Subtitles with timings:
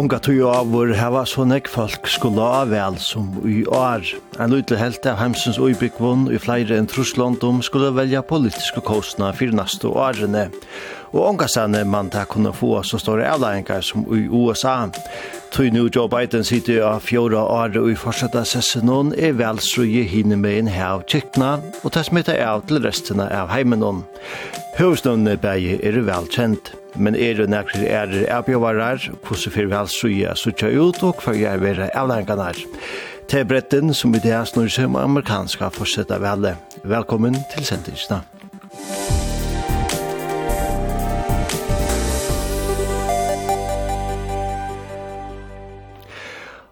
[0.00, 4.06] Onga tog avur heva så nek folk skulle avvel som i år.
[4.40, 9.52] En lydelig helt av heimsens uibyggvun i flere enn Truslondum skulle velja politiske kostna for
[9.52, 10.46] neste årene.
[11.12, 14.88] Og onga sanne man ta kunne få så store avlæringar som i USA.
[15.52, 19.84] Tui nu Joe Biden sitter av fjorda år og i fortsetta sessionen er vel så
[19.84, 24.06] je hinne med en hev kikna og ta smitta av til resten av heimenon.
[24.80, 29.94] Høvstående bægi er vel velkjent men er det nekker er avbjøvarar, hvordan fyrir vi alls
[29.94, 32.58] suja suja ut og hva er vera avlanganar.
[33.30, 36.56] Til bretten som i det er snur som amerikanska fortsetta velle.
[36.82, 38.24] Velkommen til sendingsna.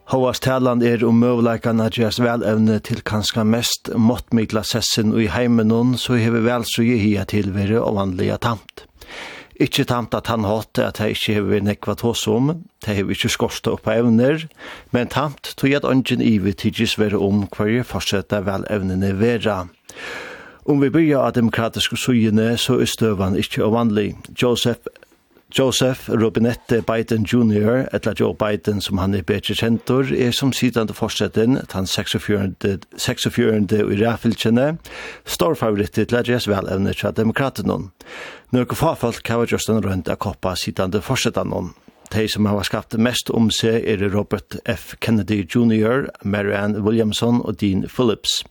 [0.08, 5.98] Hóast talan er om møvleikana at velevne til kanska mest måttmikla sessin og i heimenon,
[6.00, 8.87] så hever vel så i hia til vire og vanliga tamt.
[9.58, 12.52] Ikke tant at han hatt at jeg ikke har nekva tås om,
[12.84, 14.44] det har ikke skorsta opp evner,
[14.94, 19.64] men tant tog at ånden ivi tidsis være om hva jeg fortsetter vel evnene vera.
[20.68, 24.12] Om vi byrja av demokratiske sugene, så er støvan ikke vanlig.
[24.30, 24.86] Joseph
[25.50, 30.92] Joseph Robinette Biden Jr., etla Joe Biden som han er bedre kjentor, er som sidande
[30.92, 33.80] forsetten, tan at han 46.
[33.80, 34.76] i ræfylkjene,
[35.24, 37.72] stor favoritt til at jes velevne til demokraten.
[37.72, 41.72] Nå er ikke fagfolk kava just en rønt av koppa sidande forsetten noen
[42.12, 44.94] de som har skapt mest om seg er Robert F.
[45.04, 48.42] Kennedy Jr., Marianne Williamson og Dean Phillips.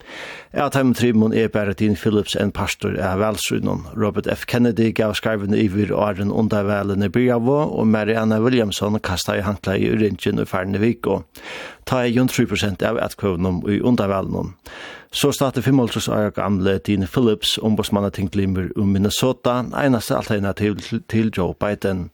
[0.53, 3.85] Jeg har tæmmet trimon er bare Dean Phillips en pastor av velsynen.
[3.97, 4.45] Robert F.
[4.49, 9.89] Kennedy gav skarven iver åren undervelen i Byrjavo, og Marianne Williamson kastet i hankla i
[9.91, 11.23] urintjen og færne viko.
[11.85, 14.53] Ta i 3% av etkøvnum i undervelen.
[15.11, 20.77] Så startet 55 år gamle Dean Phillips, ombudsmannet tinglimmer i Minnesota, eneste alternativ
[21.09, 22.09] til Joe Biden.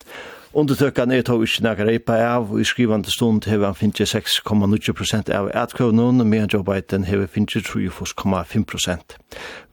[0.53, 5.31] Undertøkken er tog ikke nægge reipa av, og i skrivande stund hever han finnes 6,9%
[5.33, 9.17] av etkøvnen, medan Joe Biden hever finnes 3,5%.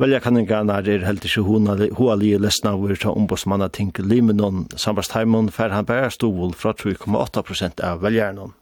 [0.01, 1.45] Veljakanningarna er helt ikke
[1.99, 7.85] hoa li lesna over ta ombossmanna ting limenon, sambarsteimon fer han bæra stovul fra 3,8%
[7.85, 8.57] av veljarnon.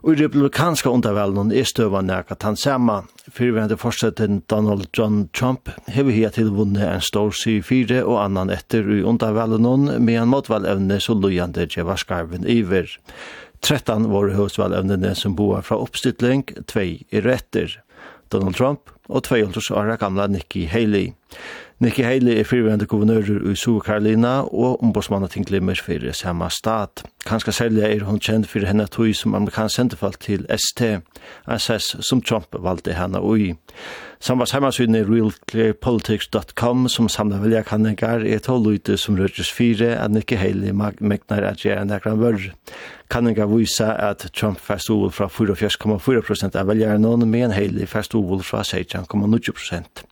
[0.00, 3.02] Og i republikanska undervelden er støva nækka tan sama.
[3.36, 8.52] Fyrvendig forsetten Donald John Trump hever hia til vunnet en stor syr fire og annan
[8.54, 12.88] etter i undervelden med en motvalevne så lojande djeva skarven iver.
[13.60, 17.76] 13 var høstvalevnene som boar fra oppstilling, 2 i retter.
[18.32, 19.42] Donald Trump og 2
[19.76, 21.12] åra gamla Nikki Haley.
[21.80, 27.00] Nikki Haley er fyrvendig guvernører i Sue Carolina og ombudsmann og tinglimmer for samme stat.
[27.24, 30.82] Kanskje særlig er hun kjent for henne tog som amerikansk sentefall til ST,
[31.48, 33.54] SS som Trump valgte henne ui.
[34.20, 40.12] Samvars heimasyn er realclearpolitics.com som samler velja kanningar er tål ute som rødgjørs fire at
[40.12, 42.50] Nikki Haley megnar at gjerne nekran vörr.
[43.10, 48.60] Kanningar vise at Trump fast ovul fra 44,4% av veljarna, men Haley fast ovul fra
[48.60, 50.04] 16,9%.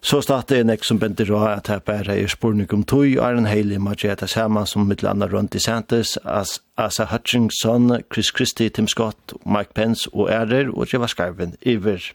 [0.00, 3.24] Så startet er nek som bender og at här bare er spurning om tog, og
[3.24, 6.18] er en heilig matje etter saman som mitt landa rundt i Santis,
[6.76, 12.12] Asa Hutchinson, Chris Christie, Tim Scott, Mike Pence og ærer, og Jeva skarven iver.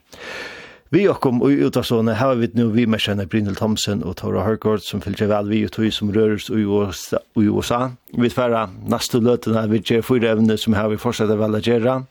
[0.90, 4.84] Vi okkom og utavstående har vi nu vi med kjenner Brynhild Thomsen og Tora Hørgaard
[4.86, 7.88] som fylgjer vel vi og tog som røres i USA.
[8.14, 12.04] Vi tverra neste løtene vi gjør fyra evne som har vi fortsätter å gjøre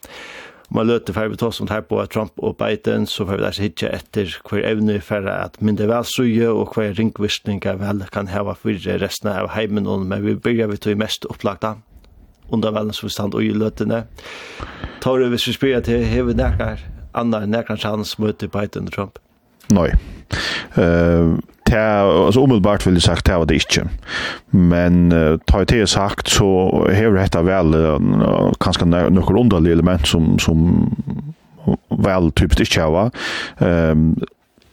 [0.72, 3.60] man løter for vi tar sånt her på Trump og Biden, så får vi der
[3.60, 8.88] hitje etter hver evne for at mindre velsøye og hver ringvirkninger vel kan heva for
[9.02, 11.76] resten av heimen, men vi byrjar vi til mest opplagda
[12.52, 14.04] under stand og i løtene.
[15.00, 16.80] Tar hvis vi spyrir til hever nekkar,
[17.14, 19.18] annar nekkar hans møte Biden og Trump?
[19.72, 19.92] Nei.
[20.76, 21.38] Uh,
[21.72, 21.84] ta
[22.26, 23.86] altså umiddelbart vil jeg sagt, det var det ikke.
[24.52, 26.48] Men uh, tar det sagt, så
[26.92, 30.68] hever dette vel uh, kanskje noen underlige element som, som
[32.02, 33.08] vel typisk ikke hava.
[33.58, 34.14] Um,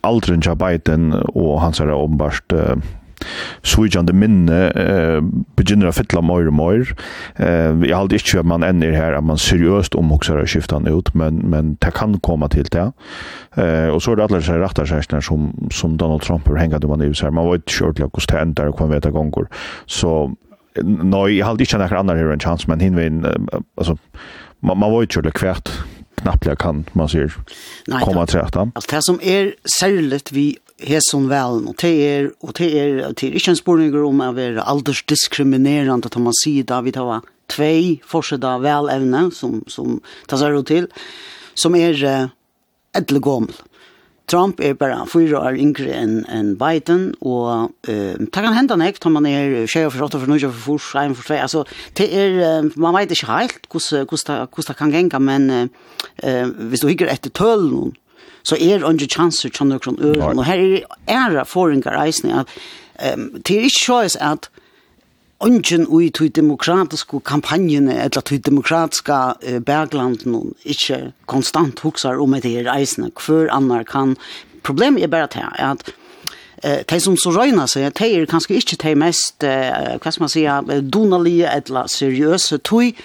[0.04, 2.76] aldrin til Biden og hans er åpenbart uh,
[3.64, 5.20] svujande minne eh,
[5.58, 6.94] begynner å fytla mer og mer.
[7.38, 10.88] Eh, jeg halde ikke at man ender her at man seriøst omhoksar också har han
[10.88, 12.92] ut, men, men det kan komme til det.
[13.58, 16.96] Eh, og så er det alle rätta rattarskjerstene som, som Donald Trump har hengat om
[16.96, 17.34] han i seg.
[17.34, 19.50] Man var ikke ordentlig hvordan det ender og kom veta gonger.
[19.88, 20.32] Så
[20.80, 23.26] Nei, jeg halde ikke noen annen her en chans, men hinvein,
[23.76, 23.96] altså,
[24.62, 25.24] man, man var ikke
[26.22, 27.34] knappt jag kan man ser
[28.04, 28.72] komma till rätta.
[28.76, 33.28] Allt det som är särskilt vi hesson väl og det er, og det er, det
[33.28, 38.00] er ikke en spurninger om å være aldersdiskriminerende, at man sier da vi tar tvei
[38.06, 40.00] forsida velevne, som, som
[40.30, 40.88] tas er til,
[41.58, 42.30] som er uh,
[42.98, 43.56] edle gommel.
[44.30, 49.08] Trump er bara fyra år yngre enn en Biden, og uh, det kan hända nekt
[49.10, 51.64] om man er 28 for 8 for nu for 4, 1 for 2, altså
[51.98, 56.92] det er, uh, man vet ikke helt hvordan det kan genga, men uh, hvis du
[56.92, 57.96] hikker etter tølen,
[58.44, 60.40] så er det ikke chanser til noen øren.
[60.40, 62.46] Og her er ære forringer reisende.
[63.00, 64.50] Um, det er ikke sjøys at
[65.40, 72.52] ungen ui tui demokratiske kampanjene, eller tui demokratiske uh, berglanden, ikke konstant huksar om det
[72.52, 73.12] her reisende.
[73.26, 74.18] Hver annar kan...
[74.64, 75.94] Problemet er bare til at
[76.64, 80.24] eh de som så røyna seg, de er kanskje ikke de mest, uh, hva skal
[80.24, 82.96] man sier, donalige eller seriøse, tui,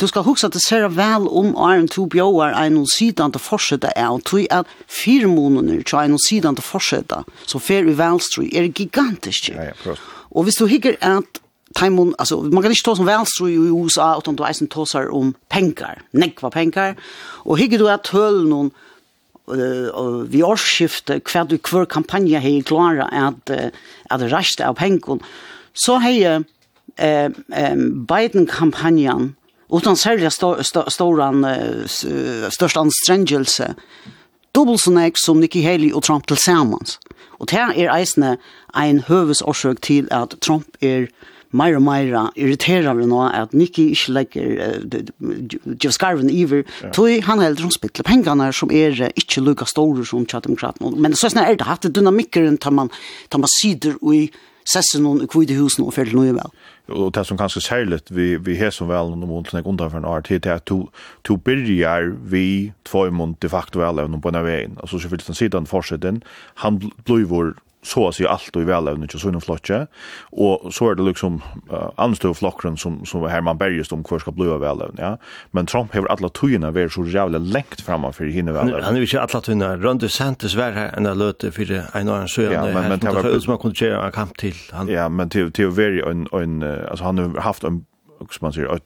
[0.00, 3.42] Du skal huske at det ser vel om Arne to bjøver er noen siden til
[3.44, 7.84] fortsette er, og tog at fire måneder til er noen siden til fortsette, så fer
[7.84, 9.50] i velstrøy er gigantisk.
[9.52, 10.02] Ja, ja, prost.
[10.30, 11.40] Og hvis du hikker at
[11.76, 15.34] Taimon, altså, man kan ikke ta som velstrøy i USA, utan du eisen tåsar om
[15.52, 16.96] penger, nekva penger,
[17.44, 18.72] og hikker du at høl noen
[19.52, 23.52] uh, vi årsskiftet, hver du hver kampanje har klara at,
[24.10, 25.20] at det av pengen,
[25.74, 26.42] så har
[26.98, 29.36] eh, um, Biden-kampanjen
[29.72, 33.74] utan särskilt st st storan uh, störst ansträngelse
[34.52, 36.98] dubbelt så nek som Nikki Haley och Trump tillsammans.
[37.26, 38.36] Och det här är eisne
[38.74, 41.08] en huvudsorsök till att Trump är
[41.50, 44.80] mer och mer irriterar vi nu att Nicky inte lägger
[45.80, 46.64] Jeff Scarvin iver.
[46.92, 51.16] Tog han helt runt spittla pengarna som är inte lika stora som Chatham Kratten men
[51.16, 52.88] så snart är det haft tar man
[53.28, 54.30] tar man sidor och i
[54.68, 56.52] sessen noen kvide husen og fjellet noe vel.
[56.90, 60.00] Og det som kanskje særlig, vi, vi har som vel noen måneder jeg undan for
[60.00, 60.70] en år til, det er at
[61.24, 64.78] to byrjar vi tvoi måneder de facto vel av noen på en av veien.
[64.82, 66.22] Altså så vil den siden fortsetten,
[66.64, 69.86] han blir vår så att säga allt och i välävne och sån flotche
[70.22, 71.42] och så är det liksom
[71.72, 75.18] uh, anstå flockren som som här man berges om kvar ska blöa välävne ja.
[75.50, 79.00] Men Trump har alla tojorna ver så jävla längt framan för hinner väl han är
[79.00, 80.10] inte alla tojorna runt och
[80.56, 83.58] var här ända löte för en annan så ja men men det var som man
[83.58, 87.18] kunde köra en kamp till han ja men till till very en en alltså han
[87.18, 87.84] har haft en
[88.30, 88.80] som man säger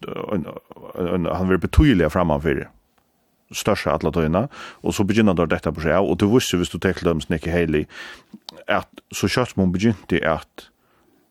[0.98, 2.68] en han vill betydliga framan för
[3.54, 4.48] största alla tøyna,
[4.82, 7.50] och så begynner då detta på sig och du visste visst du tekler dem Nicky
[7.50, 7.84] Haley,
[8.66, 10.70] att så kjøtt man begynte att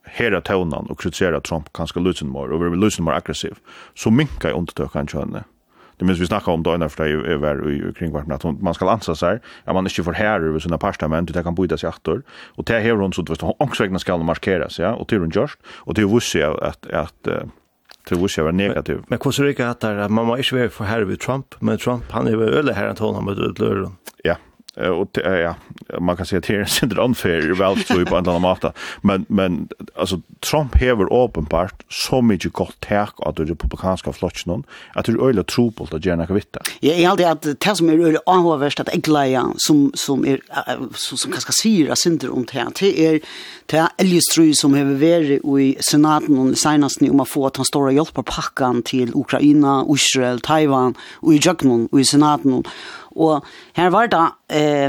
[0.06, 3.58] hera tonen och kritisera Trump kanskje mer og vi mer aggressiv,
[3.96, 5.44] så minka i kan kjønne.
[6.00, 8.90] Det minns vi snakka om døgnar för det er vær i vart att man ska
[8.90, 12.22] ansa sig att man inte får här över sina parstament, det kan byta seg åter
[12.58, 15.94] och det här hun, så du vet, ångsvegna markeras, ja, och till hun gjørst, och
[15.94, 17.28] det hun visste att att,
[18.10, 19.00] Det var ju negativ.
[19.08, 19.54] Men hur så det
[20.04, 22.74] att man må ju vara för här vid Trump, men Trump han är väl öle
[22.74, 23.92] här att han har mött utlören.
[24.24, 24.36] Ja
[24.78, 25.56] och ja
[26.00, 28.58] man kan säga att det är inte unfair väl så på en annan
[29.02, 30.22] men men alltså
[30.52, 35.44] Trump häver uppenbart så mycket gott tack att det republikanska flocken att det är öle
[35.44, 36.60] tropelt att gärna kvitta.
[36.80, 40.40] Ja, jag hade att det som är öle anhovärst att äggla som som är
[40.96, 43.20] så som kanske syra synder om det det är
[43.66, 47.66] det är som har varit i senaten och senast nu om att få att han
[47.66, 52.64] stora och på packan till Ukraina, Israel, Taiwan och i Jöknon och i senaten
[53.16, 53.46] Og
[53.78, 54.22] her var det,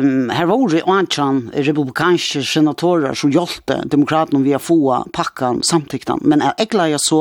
[0.01, 4.79] um, her var det antran republikanske senatorer som hjalte demokraterna via få
[5.13, 6.23] pakkan samtyktan.
[6.23, 7.21] Men jeg egla jeg så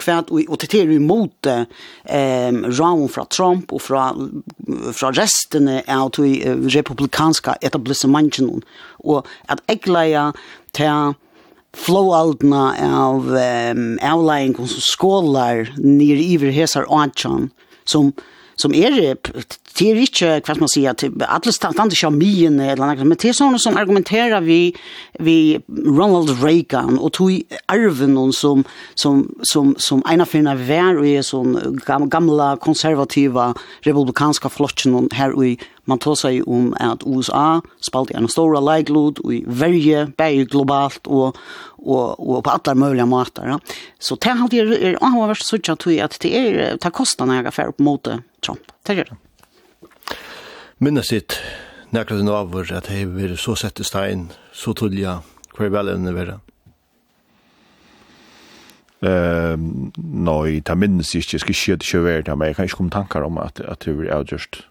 [0.00, 4.06] kvært, og, og til er imot um, raun fra Trump og fra,
[4.92, 8.62] fra restene av de republikanska etablissementen.
[9.04, 11.14] Og at egla jeg til
[11.74, 17.50] flowaldna av um, avlæring som skålar i iver hesar antran
[17.84, 18.12] som
[18.60, 18.94] som er
[19.74, 23.18] det er ikke, hva man sier, at alle stand ikke av myen eller noe, men
[23.18, 24.70] det er sånne som argumenterer vi,
[25.18, 28.62] vi Ronald Reagan og tog arven som,
[28.94, 33.50] som, som, som en av finne vær og er sånn gamla konservativa
[33.86, 39.34] republikanska flotten her og man tar seg om at USA spalte en stor leiklod og
[39.34, 41.36] i verje, bare globalt og,
[41.82, 43.50] og, og på alla möjliga måter.
[43.50, 43.58] Ja.
[44.00, 46.70] Så det er, er, er, er, er, er, er, er, er, er,
[47.74, 48.72] er, er, er, er, Trump.
[48.86, 49.20] Det gjør det.
[50.84, 51.38] Minnes sitt,
[51.94, 55.20] nekla en avur, at hei vi så sett i stein, så tullja,
[55.54, 56.40] hva er vel enn det vera?
[59.04, 62.68] Um, nei, det minnes jeg ikke, jeg skal ikke kjøre verden av meg, jeg kan
[62.68, 64.62] ikke komme tankar om at, at det er avgjørst.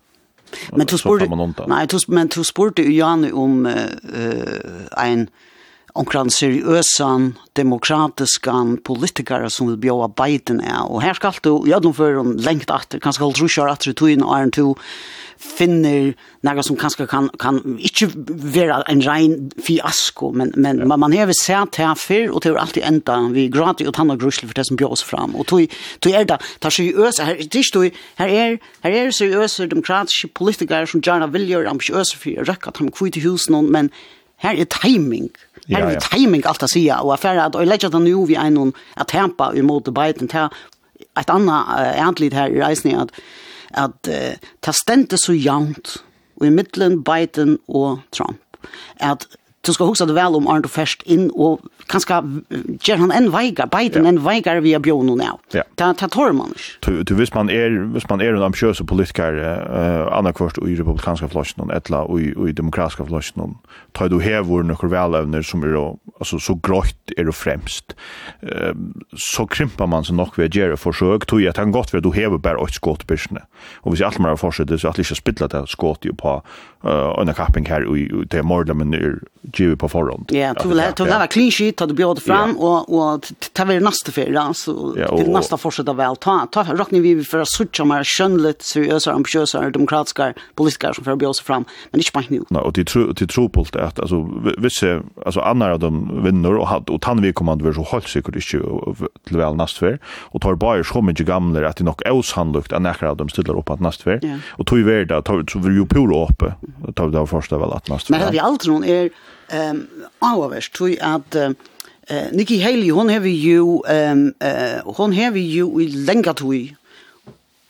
[0.74, 1.28] Men du spurte,
[1.70, 5.28] nei, men du spurte jo Janne om uh, ein
[5.94, 10.88] omkran seriøsan, demokratiskan politikere som vil bjóa Biden er.
[10.90, 13.98] Og her skal du, ja, de fører om lengt atter, kanskje holdt rusjar atter i
[13.98, 14.72] tøyen, og er en to
[15.44, 16.14] finner
[16.46, 18.08] noe som kanskje kan, kan ikke
[18.56, 20.88] være en rein fiasko, men, men ja.
[20.88, 24.26] man har sett her før, og det er alltid enda, vi gratis og tannet og
[24.26, 25.36] grusler for det som bjóa oss fram.
[25.36, 25.68] Og tøy,
[26.04, 28.58] tøy er det, tar seriøse, her, det er her er,
[28.88, 33.20] her er seriøse demokratiske politikere som gjerne viljer ambisjøse for å røkke at de kvitt
[33.20, 33.92] i husen, men
[34.44, 35.32] her er timing.
[35.68, 36.04] Her er ja, ja.
[36.12, 38.74] timing alt å si, og jeg færre at jeg legger det nå vi er noen
[39.00, 40.50] at tempa imot Biden, til
[41.20, 43.14] et annet uh, egentlig her i reisen at,
[43.72, 45.98] at uh, det stendte så jant
[46.44, 48.42] i middelen Biden og Trump,
[49.00, 49.28] at
[49.64, 52.20] du skal huske det vel om Arne Ferst inn og kanskje
[52.84, 54.14] gjør han en veigar, Biden ja.
[54.14, 55.30] en veigar via bjørn og nå.
[55.56, 55.66] Ja.
[55.80, 57.04] Ta, ta tar man ikke.
[57.04, 61.72] Du, hvis man er, hvis man er en ambitiøs politiker, uh, annakvart i republikanska flosjen,
[61.74, 63.58] etla og i demokratiska flosjen,
[63.98, 65.78] tar du hevor noen velevner som er,
[66.20, 67.98] altså, så grått er du fremst,
[68.46, 68.74] uh,
[69.18, 72.06] så krymper man seg nok ved å gjøre forsøk, tog jeg, det kan godt være
[72.06, 73.44] du hever bare åt skåtbyrsene.
[73.84, 76.40] Og hvis alt man har fortsatt, så er det ikke spillet det skåt jo på
[76.40, 79.20] uh, underkapping her, og det er mordlemmen er
[79.52, 80.32] givet på forhånd.
[80.36, 80.82] Ja, du vil
[81.14, 82.62] ha klinskitt, tid tar du bjöd fram yeah.
[82.62, 87.00] och och ta vi nästa fyra så ja, till nästa fortsätta väl ta ta rockni
[87.00, 92.00] vi för att söka mer skönligt seriösa ambitiösa demokratiska politiker som för bjöd fram men
[92.00, 92.44] inte bara nu.
[92.50, 96.24] Nej och det tror det tror på det att alltså vissa alltså andra av dem
[96.24, 98.66] vinner och hade och tan vi kommer att så helt säkert inte
[99.28, 102.74] till väl nästa fyra och tar bara så mycket gamla att det nog oss handlukt
[102.74, 105.60] att nära av dem ställer upp att nästa fyra och tog ju värda tar så
[105.60, 106.54] vill ju pula uppe
[106.96, 108.18] tar det första väl att nästa.
[108.18, 109.10] Men vi alltid någon är
[109.52, 109.88] um,
[110.22, 111.54] avverst, tror at uh,
[112.32, 116.76] Nikki Haley, hon have you um, eh hon have you i lenga tui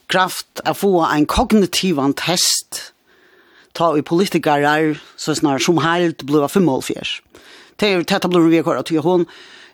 [0.08, 2.94] kraft af få en kognitivan test
[3.74, 6.84] ta i politikarar så snar som heilt blua 5 år.
[7.80, 9.26] Det er jo tett blua vi akkurat, hon,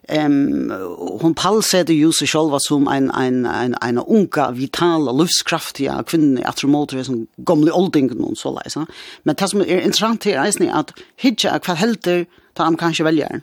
[0.09, 0.73] Ehm
[1.21, 6.63] hon palsade ju så själva som en en en en unga vital livskraftiga kvinna att
[6.63, 8.75] motor som gamla olding någon så läs.
[9.23, 13.03] Men det som är intressant här är ni att hitcha kvar helter ta am kanske
[13.03, 13.41] väljaren.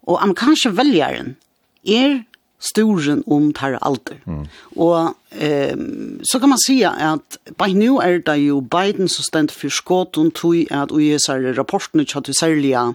[0.00, 1.34] Och am kanske väljaren
[1.82, 2.24] är
[2.58, 4.22] storen om tar alter.
[4.26, 4.46] Mm.
[4.76, 9.50] Och ehm så kan man säga att by nu är det ju Biden som ständ
[9.50, 12.94] för skott och tog att USA rapporten att det sälja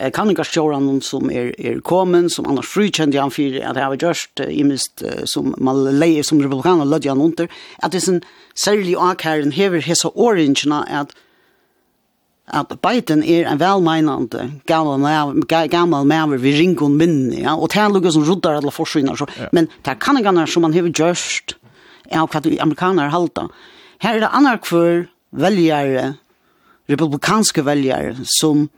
[0.00, 4.44] eh, kanningarstjåren som er, er kommet, som annars frykjent han for at det har gjort,
[4.48, 7.50] i minst som man leier som republikaner lødde han under,
[7.82, 8.22] at det er en
[8.58, 11.14] særlig akherren hever hese åringene at
[12.50, 18.12] at Biden er en velmeinande gammal maver vi ringon minni, ja, og det er lukka
[18.14, 19.28] som ruddar alle forsvinner, så.
[19.38, 19.48] Ja.
[19.52, 21.56] men det er kanningarna som man hever gjørst,
[22.10, 23.48] ja, hva amerikaner halda.
[24.02, 26.14] Her er det annar kvar veljare,
[26.90, 28.68] republikanske veljare, som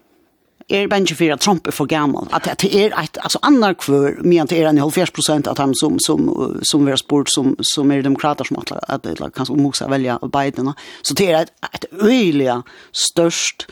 [0.70, 2.28] er benge for at Trump er for gammal.
[2.34, 5.74] At, det er et, altså annar kvör, men det er en 70 prosent av dem
[5.74, 6.28] som, som,
[6.62, 10.18] som vi har spurt, som, som er demokrater som atla, at, at, kanskje omoksa velja
[10.22, 10.72] Biden.
[11.02, 12.60] Så det er et, et øyelig
[12.92, 13.66] størst,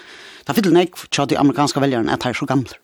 [0.47, 2.79] det fyller nek for de amerikanska veljaren at det er så gamle.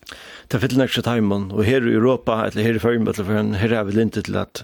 [0.47, 3.79] Det fyller nek tja taimann, og her i Europa, eller her i Førjum, eller her
[3.79, 4.63] er vi lintet til at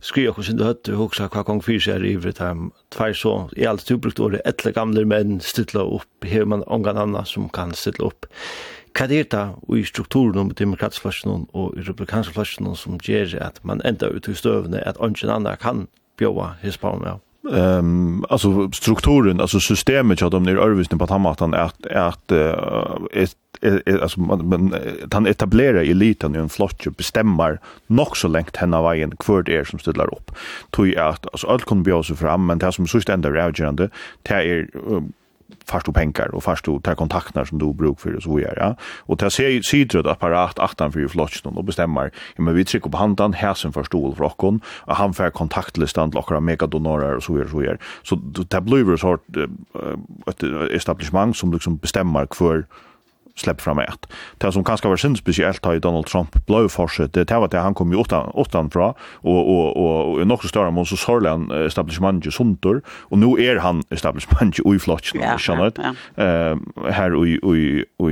[0.00, 3.66] skri okkur sindu høttu, hugsa hva kong fyrir seg er ivrig tam, tvær så, i
[3.68, 7.74] alt du brukt året, etle gamle menn stilla opp, hever man ongan anna som kan
[7.76, 8.28] stilla opp.
[8.96, 9.42] Hva er det
[9.76, 14.82] i strukturen om demokratflasjonen og i republikanskflasjonen som gjør at man enda ut i støvene
[14.82, 15.86] at ongen anna kan
[16.18, 17.20] bjóa hispaun av?
[17.48, 17.78] Ehm
[18.20, 23.06] um, alltså strukturen alltså systemet jag de är övervisning på att han att att uh,
[24.02, 24.74] alltså man, man
[25.12, 29.64] han etablerar eliten i en flotch och bestämmer nog så längt henne vägen kvart är
[29.64, 30.30] som ställer upp.
[30.70, 33.90] Tror jag att alltså allt kommer bli så fram men det som så ständer avgörande
[34.22, 34.68] det är
[35.64, 38.76] fast du pengar och fast du tar kontakter som du bruk för så gör ja
[39.06, 42.98] och ta se sidröd apparat attan för flotchen och bestämmer ja, men vi trycker på
[42.98, 44.24] handen här som förstår för
[44.86, 48.96] och han får kontaktlistan lockar mega donorer och så gör så gör så det blir
[48.96, 49.18] så
[50.26, 52.66] ett establishment som liksom bestämmer för
[53.40, 54.06] släpp fram ett.
[54.38, 57.12] Det som kanske var synd speciellt har ju Donald Trump blå forset.
[57.12, 60.70] Det var det han kom ju utan utan fra och och och och något större
[60.70, 65.38] måste så har establishment ju suntor och nu är han establishment ju i flotchen yeah,
[65.38, 65.78] Charlotte.
[66.16, 66.56] Eh
[66.90, 67.56] här och och
[67.98, 68.10] och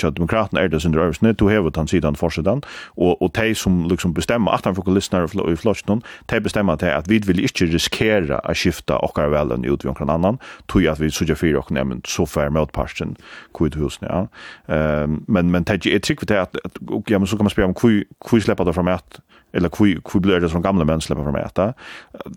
[0.00, 2.62] chat demokraterna är det synd är nu har han sidan forsetan
[2.96, 6.82] och och de som liksom bestämmer att han får lyssna i flotchen de bestämmer att
[6.82, 10.82] att vi vill inte riskera att skifta och väl en ut vi kan annan tror
[10.82, 13.16] jag att vi så jag för och nämnt så fär motparten
[13.54, 14.08] kvitthusna.
[14.08, 14.28] Ja.
[14.68, 16.56] Ehm men men tæt är trick det att
[16.88, 19.20] och ja men så kan man spela om kui kui släppa det från att
[19.54, 21.76] eller kui kui blir det som gamla män släpper från att.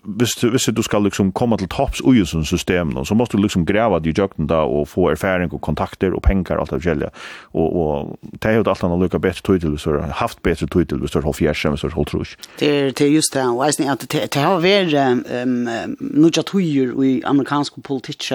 [0.03, 3.37] Visst visst du ska liksom komma till tops och ju sån system då så måste
[3.37, 6.85] du liksom gräva dig jukten där och få erfarenhet och kontakter och pengar allt det
[6.85, 7.09] gälja.
[7.53, 11.13] Och och det är ju allt annat lucka bättre titel så haft bättre titel visst
[11.13, 12.37] har fjärsen så håll trus.
[12.59, 15.69] Det det just det och visst att det har varit ehm
[15.99, 16.61] nu jag tror
[17.05, 18.31] i amerikansk politik.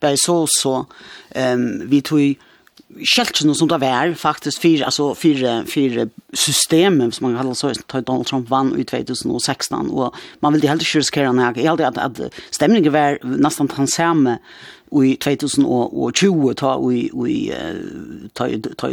[0.00, 0.86] bei så så
[1.34, 2.34] ehm vi tror
[2.88, 8.06] Kjeltsen som det var faktisk fire, altså fire, fire systemet som man hade så att
[8.06, 11.98] Donald Trump vann i 2016 og man vill det ikke sjukt skräna jeg helt at,
[11.98, 14.38] at stemningen var nesten den samme
[14.92, 17.52] i 2020 ta i i
[18.32, 18.88] ta ta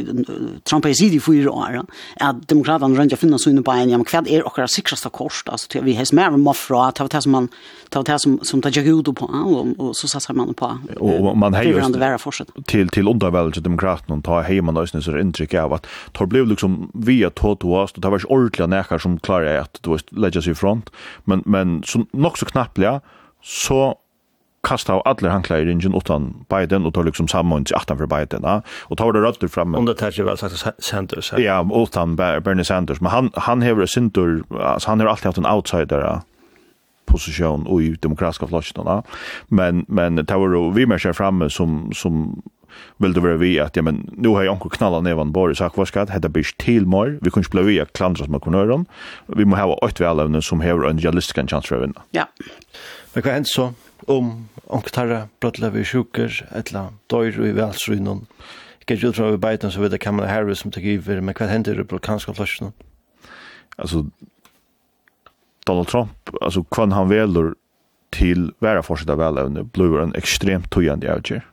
[0.64, 1.86] Trump är sidig för år
[2.20, 5.10] att demokraterna runt jag finna så inne på en jam kvad är och det sikraste
[5.10, 7.48] kost alltså vi har mer mer fra att det som man
[7.90, 9.25] ta det som som tar jag ut på
[9.78, 14.74] och så satsar man på och man hejar till till undervälde demokraterna ta hejar man
[14.74, 18.98] nästan så intryck av att tar blev liksom via totoast oss det var ordentliga näkar
[18.98, 20.90] som klarar att du vet lägga sig i front.
[21.24, 23.02] Men men så nog så knappliga
[23.44, 23.96] så
[24.65, 28.10] kasta av alle hanklar i ringen utan Biden og tar liksom sammen til attan for
[28.10, 28.60] Biden ja.
[28.89, 29.75] og tar det rødder frem.
[29.75, 33.01] Om det tar ikke vel sagt Sanders ja, utan Bernie Sanders.
[33.01, 36.19] Men han han hever syntor altså han har alltid haft en outsider ja
[37.05, 39.03] position och i demokratiska flottan ja.
[39.48, 42.41] men men det var vi mer framme som som
[42.98, 45.57] vill det vara vi att ja men nu har jag onkel knalla ner van Boris
[45.57, 48.86] sagt vad ska det heta bish till mer vi kunde bli att klandras med konören
[49.27, 52.25] vi måste ha ett välavnen som har en realistisk chans för vinna ja.
[53.13, 53.74] Men vad händer så?
[54.07, 58.25] om onktarra brottla vi sjuker, etla døyr i velsrynon.
[58.81, 61.75] Ikke ut fra vi beiten, så vet Kamala Harris som tek iver, men hva hender
[61.75, 62.33] det på kanska?
[63.77, 64.05] Altså,
[65.67, 67.55] Donald Trump, altså kvann han velur
[68.13, 71.43] til vera forsida velevne, blir en ekstremt tøyende avgjør.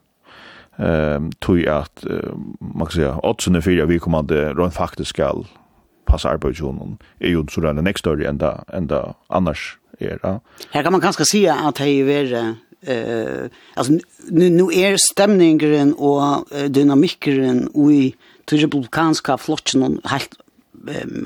[0.78, 5.46] Ehm um, at uh, man kan säga oddsene fyra vi kommande rent faktiskt skall
[6.06, 10.18] passa arbetsjonen är ju så där nästa år ända ända annars er.
[10.22, 10.38] Ja.
[10.72, 13.92] Her kan man kanskje se at det er värre eh alltså
[14.30, 18.14] nu nu är stämningen och dynamiken i
[18.50, 20.34] republikanska flotten helt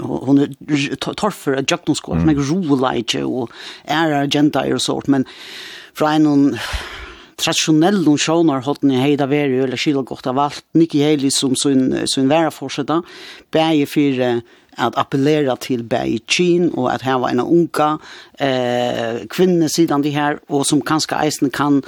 [0.00, 3.50] hon är torfer att jag någon skor med rolige och
[3.84, 5.24] är agenda och sort men
[5.94, 6.58] från en
[7.36, 11.56] traditionell någon sjónar hot ni heida veri eller skilja gott av allt Nikki Haley som
[11.56, 13.02] sin sin vera fortsätta
[13.50, 14.40] bäge för
[14.78, 17.96] at appellera til Beijing og at her var en unga
[18.40, 21.82] eh, kvinne sidan de her, og som kanskje eisen kan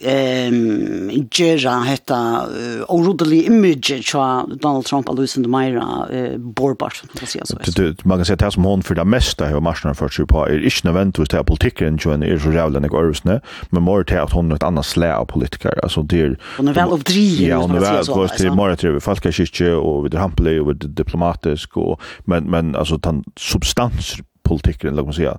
[0.00, 7.00] ehm um, gera hetta uh, orodelig image cha Donald Trump og Lucinda the uh, borbart
[7.00, 7.82] kan man säga så.
[7.82, 10.46] Det man kan säga det som hon för det mesta har marscherna för sig på
[10.46, 14.32] är inte nödvändigtvis det politiken tja är så jävla nek örvsne men mer till att
[14.32, 17.56] hon är ett annat slä av politiker alltså det är hon är väl uppdriven ja
[17.56, 21.76] hon är väl vad det är mer till folkkirke och vid hampel och vid diplomatisk
[21.76, 25.38] och men men alltså tant substans politiken låt man säga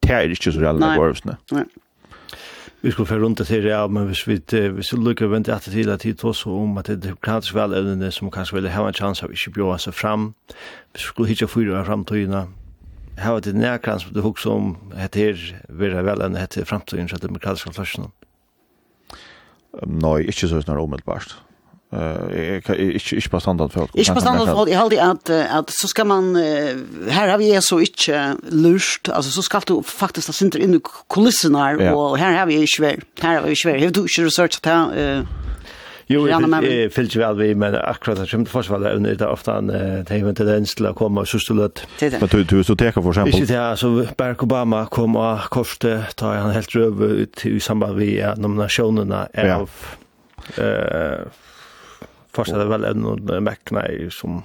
[0.00, 1.36] det är inte så jävla nek örvsne.
[1.50, 1.64] Nej
[2.82, 4.40] vi skulle få rundt til ja, men hvis vi,
[4.74, 8.10] hvis vi lukker vente etter til at tid også om at det er demokratisk velevnene
[8.10, 10.34] som kanskje ville ha en chans av ikke bjør seg fram,
[10.90, 12.48] hvis vi skulle hitje fyra av framtøyene,
[13.22, 17.22] hava det nærkran som du hukse om hette her, vera vel enn hette framtøyene av
[17.22, 18.10] demokratiske fløsene?
[19.86, 21.38] Nei, ikke så snar omiddelbart
[21.92, 23.90] eh ikke inte på standardfelt.
[23.94, 24.70] Inte på standardfelt.
[24.70, 26.36] Jag holder att att så ska man
[27.08, 29.08] här har vi så inte lust.
[29.08, 32.66] Alltså så ska du faktiskt ta senter inn i kulissene och här har vi ju
[32.66, 33.00] svär.
[33.20, 33.78] Här har vi svär.
[33.78, 35.22] Hur du ikke research ta eh
[36.10, 39.52] Jo, jeg fyllt vel vi, men akkurat det kommer til forsvaret evne, det är ofte
[39.52, 39.70] en
[40.04, 41.84] tegn tendens til å komme og søste løtt.
[42.02, 43.34] Men du, du så teker for eksempel?
[43.34, 47.96] Ikke det, altså Barack Obama kom och korset, da han helt røv ut i samband
[47.96, 49.70] med nominasjonene av
[50.58, 51.51] eh
[52.34, 54.42] Först hade väl en McNay som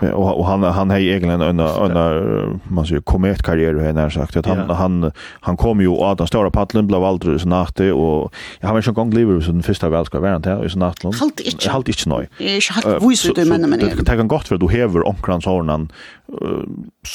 [0.00, 4.36] Ja, och, och han han har egentligen en en man säger kometkarriär här när sagt
[4.36, 8.34] att han han han kom ju åt den stora paddeln blev aldrig så natte och
[8.60, 11.12] jag har ju gång lever så den första väl ska vara där i så natten.
[11.12, 12.28] Halt inte halt inte nej.
[12.38, 15.92] Jag har visst det men men det kan gott för du häver omkrans hornan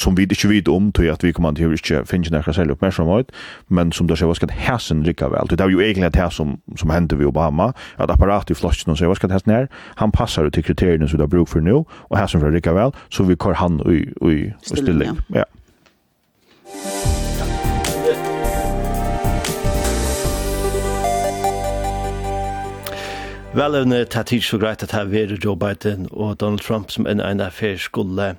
[0.02, 2.76] som vi ikke vet om til at vi kommer til å ikke finne nærkere særlig
[2.76, 3.30] oppmerksomhet,
[3.70, 5.50] men som det skjer, hva skal hæsen rikka vel?
[5.50, 8.98] Det er jo egentlig det som, som hender ved Obama, at apparatet i flotsen og
[8.98, 9.70] sier, hva skal hæsen her?
[10.02, 12.94] Han passer til kriteriene som det er bruk for nå, og hæsen fra rikka vel,
[13.10, 15.22] så vi kår han i, i, i stilling.
[15.34, 15.46] Ja.
[23.52, 27.20] Velevne tatt tids så greit at her være Joe Biden og Donald Trump som en
[27.20, 28.30] ene affær skulle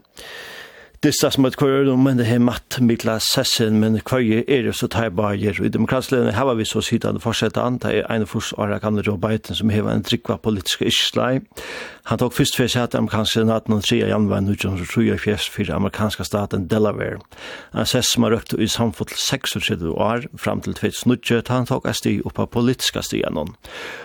[1.04, 4.76] dissa som at kvar de men det er matt mikla sessen men kvar er det
[4.80, 8.96] så tar bajer i demokratiske har vi så sidan fortsette anta en fors ara kan
[8.96, 11.42] det Joe Biden som har en trikva politiska islai
[12.04, 14.02] Han tok først fyrir sæt amerikansk senat noen 3.
[14.10, 17.22] januar 1934 fyrir amerikanska staten Delaware.
[17.72, 21.70] Han sæs som har røkt i samfunn til 36 år fram til 2020, ta han
[21.70, 23.56] tok asti oppa politiska stian noen.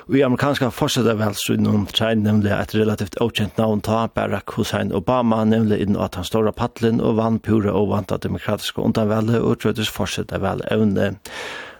[0.07, 4.95] Og i amerikanska fortsetta velstru noen trein nemlig et relativt okjent navn ta Barack Hussein
[4.95, 9.59] Obama, nemlig inn at han ståra paddelen og vann pura og vanta demokratiske undanvelde og
[9.59, 11.17] trøttes fortsetta vel evne.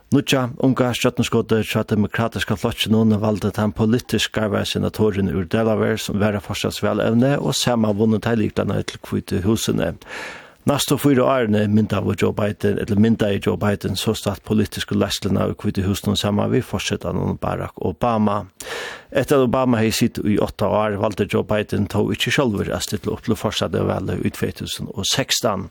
[0.09, 6.41] Nutja, unga stjøttenskåte tja demokratiska flotjen noen valde den politiske senatoren ur Delaware som vera
[6.41, 9.91] forstås velevne og samme vunnet heiligdana til kvite husene.
[10.69, 14.93] Nasto fyra årene mynda av Joe Biden, eller mynda i Joe Biden, så statt politiske
[14.99, 18.43] lestlene og kvitt husen sama vi fortsetter noen Barack Obama.
[19.09, 22.83] Etter at Obama hei sitt i åtta år, valde Joe Biden tog ikkje sjolver å
[22.85, 25.65] stille opp til å fortsette velge i 2016.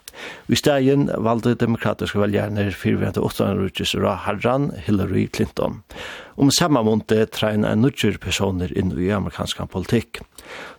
[0.50, 5.84] I stegin valde demokratiske velgerne fyrvende åttanrutjes Ra Harran, Hillary Clinton.
[6.42, 10.24] Om samme måned trener en nødgjør personer inn i amerikansk politikk.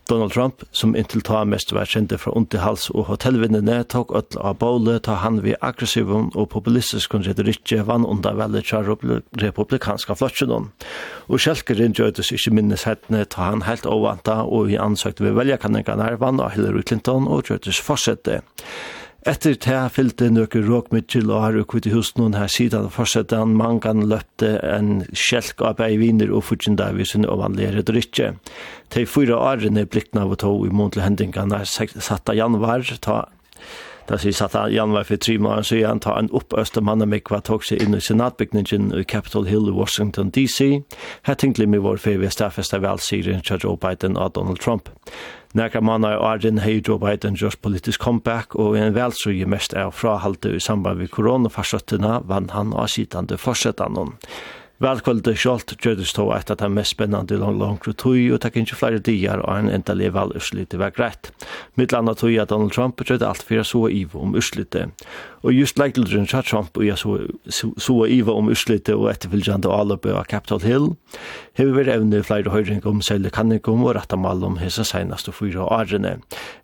[0.08, 4.56] Donald Trump, som inntil ta mest var kjente fra underhals og hotellvinnene, tok öll av
[4.62, 8.88] båle, ta han vi aggressiven og populistisk retorikke vann under veldig av
[9.42, 10.70] republikanska flotsen.
[11.28, 16.14] Og Kjelkeren gjødes ikke minnes hettene, ta han helt ovanta og i ansøkte ved velgerkanningene
[16.20, 18.40] vann av Hillary Clinton og gjødes fortsette.
[19.26, 23.36] Etter det fyllte nøkker råk og har og i husen noen her siden og fortsette
[23.36, 28.34] han mangan løpte en kjelk av ei viner og fortjent av visen og vanligere drikke.
[28.94, 33.26] De fyra årene blikkna av og tog i mån til hendingene satt av januar, ta
[34.08, 37.10] Da sier satt han januar for tre måneder så han tar en oppøste mann og
[37.12, 40.80] mikva tog seg inn i senatbygningen i Capitol Hill i Washington DC.
[41.28, 44.88] Her tenkte vi vår fyrir ved stafeste velsiren til Joe Biden og Donald Trump.
[45.58, 49.90] Nekra manna i Arjen hei Joe Biden gjørs politisk comeback, og en velsøye mest er
[49.90, 54.12] frahalte i samband med koronafarsøttene vann han avsidande forsettanon.
[54.78, 58.60] Velkvölde Scholt gjøres to et av de mest spennende i lang langre tog, og takk
[58.60, 61.32] ikke flere dier og en enda lev all urslitte var greit.
[61.74, 64.84] Mitt landa tog at Donald Trump gjør alt for jeg så ivo om urslitte.
[65.42, 70.30] Og just leikildren sa Trump og jeg så, ivo om urslitte og etterfylgjande avløpet av
[70.30, 70.88] Capitol Hill,
[71.58, 75.66] har vi vært evne flere høyring om selve kanningom og rettamal om hese seneste fyra
[75.66, 76.20] årene.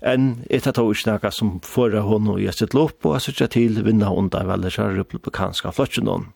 [0.06, 3.52] En etter tog ikke noe som fører hånd og jeg sitt lopp og jeg sitter
[3.58, 6.30] til vinna under veldig kjære republikanska flotjen.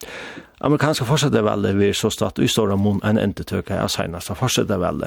[0.59, 4.41] Amerikanska fortsatte veldig vel vi så stått i stora mån en entetøk av senast av
[4.41, 5.05] fortsette vel.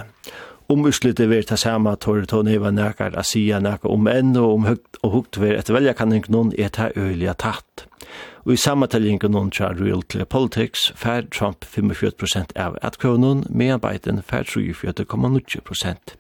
[0.72, 4.54] Om utslutte vi ta samme tåret tå neva nækar a sige nækar om enn og
[4.54, 7.88] om høgt og høgt vi etter velja kan ikke noen er ta øyliga tatt.
[8.46, 13.82] Og i samme tellingen noen tja Real Clear Politics fær Trump 45% av atkronen, medan
[13.84, 16.16] Biden fær 34,9%.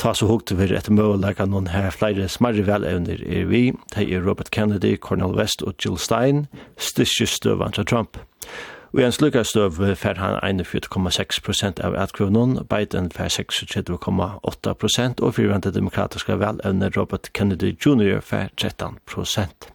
[0.00, 4.24] Ta så høgt vi etter møleika noen her flere smarre velevner er vi, de er
[4.24, 6.46] Robert Kennedy, Cornel West og Jill Stein,
[6.80, 8.16] styrkjestøvant av Trump.
[8.16, 8.73] Trump.
[8.94, 15.72] Og i en slukka støv fer han 41,6% av atkvøvnun, Biden fer 36,8% og fyrvende
[15.74, 18.20] demokratiske velevne Robert Kennedy Jr.
[18.22, 19.66] fer 13%.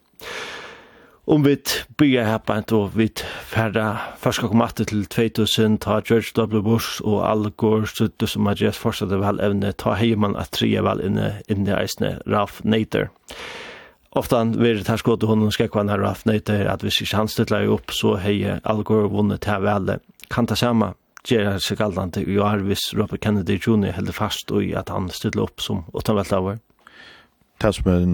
[1.28, 1.58] Om vi
[1.98, 3.12] bygger her på en og vi
[3.52, 6.62] færre først kom at til 2000, ta George W.
[6.64, 11.42] Bush og Al Gore, støtte som har gjort fortsatte velevne, ta heimann at tre velevne
[11.50, 13.12] inne i eisne Ralph Nader.
[13.12, 13.68] Ralph Nader.
[14.12, 17.64] Oftan ver det här skottet hon ska kvar när haft nöjt att vi ska hanstla
[17.64, 20.94] upp så hej Algor vunnit här väl kan ta samma
[21.28, 23.92] Gerard sig galdande i Arvis Robert Kennedy Jr.
[23.92, 26.60] held fast i at han stille opp som åttanveltaver.
[27.62, 28.06] Det som er,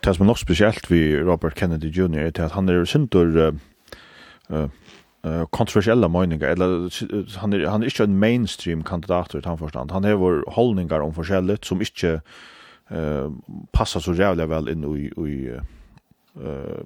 [0.00, 2.18] det som er nok spesielt ved Robert Kennedy Jr.
[2.18, 3.52] er at han er synder
[4.48, 4.68] uh,
[5.26, 6.88] uh, kontroversiella meninger, eller
[7.38, 9.90] han er, han er ikke en mainstream kandidat i forstand.
[9.90, 12.20] Han har holdningar om forskjelligt som ikke
[12.92, 13.30] eh
[13.72, 15.48] passar så jävla väl in i i
[16.40, 16.84] eh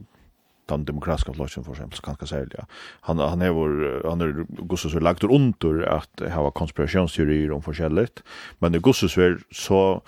[0.66, 2.66] den demokratiska flocken för exempel kan jag säga.
[3.00, 8.22] Han han är vår han är gosse så lagt under att ha konspirationsteorier om forskjelligt.
[8.58, 10.02] Men det gosse så är så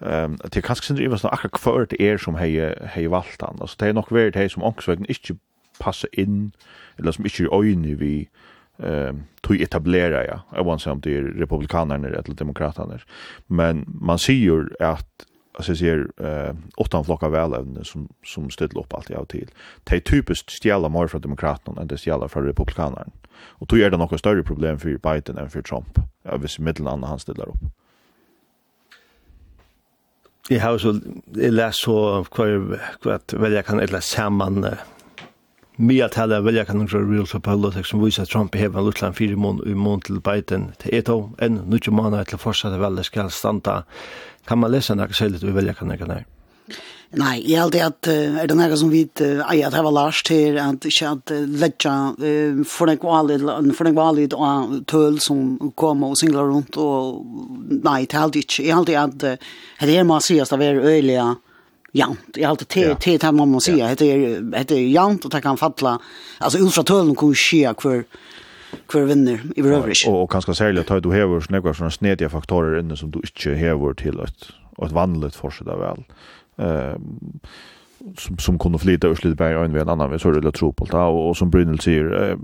[0.00, 3.40] ehm att det kanske inte är så akkurat kvar det är som hej hej valt
[3.40, 3.56] han.
[3.60, 5.36] Alltså det är nog väl det som också inte
[5.78, 6.52] passa in
[6.96, 8.28] eller som inte är øyne vi
[8.78, 10.40] eh tog etablera ja.
[10.56, 12.98] Jag vet inte om det er republikanerna eller demokraterna.
[13.46, 18.94] Men man ser ju att alltså ser eh åtta flockar välevne som som ställer upp
[18.94, 19.50] allt jag till.
[19.84, 23.06] Det är typiskt stjäla mer från demokraterna än det stjäla från republikanerna.
[23.44, 25.98] Och då är det något större problem för Biden än för Trump.
[26.22, 27.62] Ja, visst mittellandet han ställer upp.
[30.48, 31.00] Jag har så
[31.32, 34.66] läst så kvar kvar välja kan eller samman
[35.80, 39.16] mye tale velja kan noen real for politics som viser at Trump hever en lutland
[39.16, 42.76] fire mån i mån til Biden til et år, enn nødvendig måneder til å fortsatt
[42.80, 43.82] velja skal standa.
[44.48, 46.28] Kan man lese noe særlig i velja kan noen her?
[47.12, 49.92] Nei, jeg held at uh, er det noe som vi uh, eier at det var
[49.92, 56.06] Lars til at ikke at uh, ledja uh, for den kvalit og tøl som kom
[56.08, 57.20] og singler rundt og
[57.84, 58.64] nei, det held ikke.
[58.64, 59.52] Jeg held at uh,
[59.84, 61.26] det er massivast av er øyelige
[61.92, 62.20] jant.
[62.34, 63.94] Jag alltid till till det man och säga.
[63.94, 64.04] Det
[64.58, 66.00] heter det jant och det kan falla.
[66.38, 68.04] Alltså ungefär tullen kan ske kvar
[68.86, 70.08] kvar vinner i övrigt.
[70.08, 73.94] Och kanske särskilt att du har snägga såna snediga faktorer inne som du inte har
[73.94, 74.46] till ett
[74.86, 76.04] ett vanligt fortsätta väl.
[76.58, 77.40] Ehm
[78.18, 80.98] som som kunde flyta ur slutberg och en annan vi så det tro på det
[80.98, 82.38] och, som Brynel säger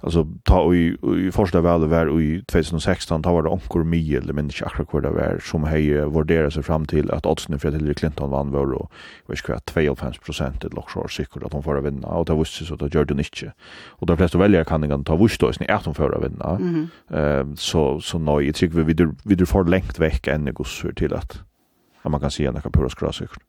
[0.00, 4.32] alltså ta i, i första väl var i 2016 ta var det onkor mye eller
[4.32, 7.72] men inte akkurat vad det var som höjer värderar sig fram till att oddsen för
[7.72, 8.90] Hillary Clinton vann var och
[9.26, 12.74] vet ska 52 procent ett lockshore säkert att hon får vinna och det visste så
[12.74, 13.52] att gör det inte
[13.86, 16.58] och de flesta väljare kan inte ta visst då är att hon får vinna.
[17.10, 21.14] Eh så så nej jag tycker vi vi vi får längt veck än gossur till
[21.14, 21.38] att
[22.02, 23.42] man kan se en kapuraskrasökert.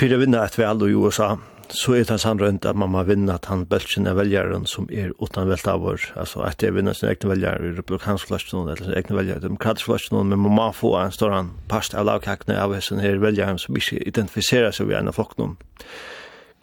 [0.00, 1.38] Fyra vinna ett vel i USA
[1.74, 5.12] så er det sannrønt at man må vinne at han bølger er velgeren som er
[5.20, 6.00] uten velt av vår.
[6.16, 9.46] Altså at jeg vinner sin egne veljer i republikansk fløsten eller sin egne veljer i
[9.46, 13.60] demokratisk fløsten, men man må få en større past av lavkakene av hessen her velgeren
[13.60, 15.56] som ikke identifiserer seg ved en av folkene.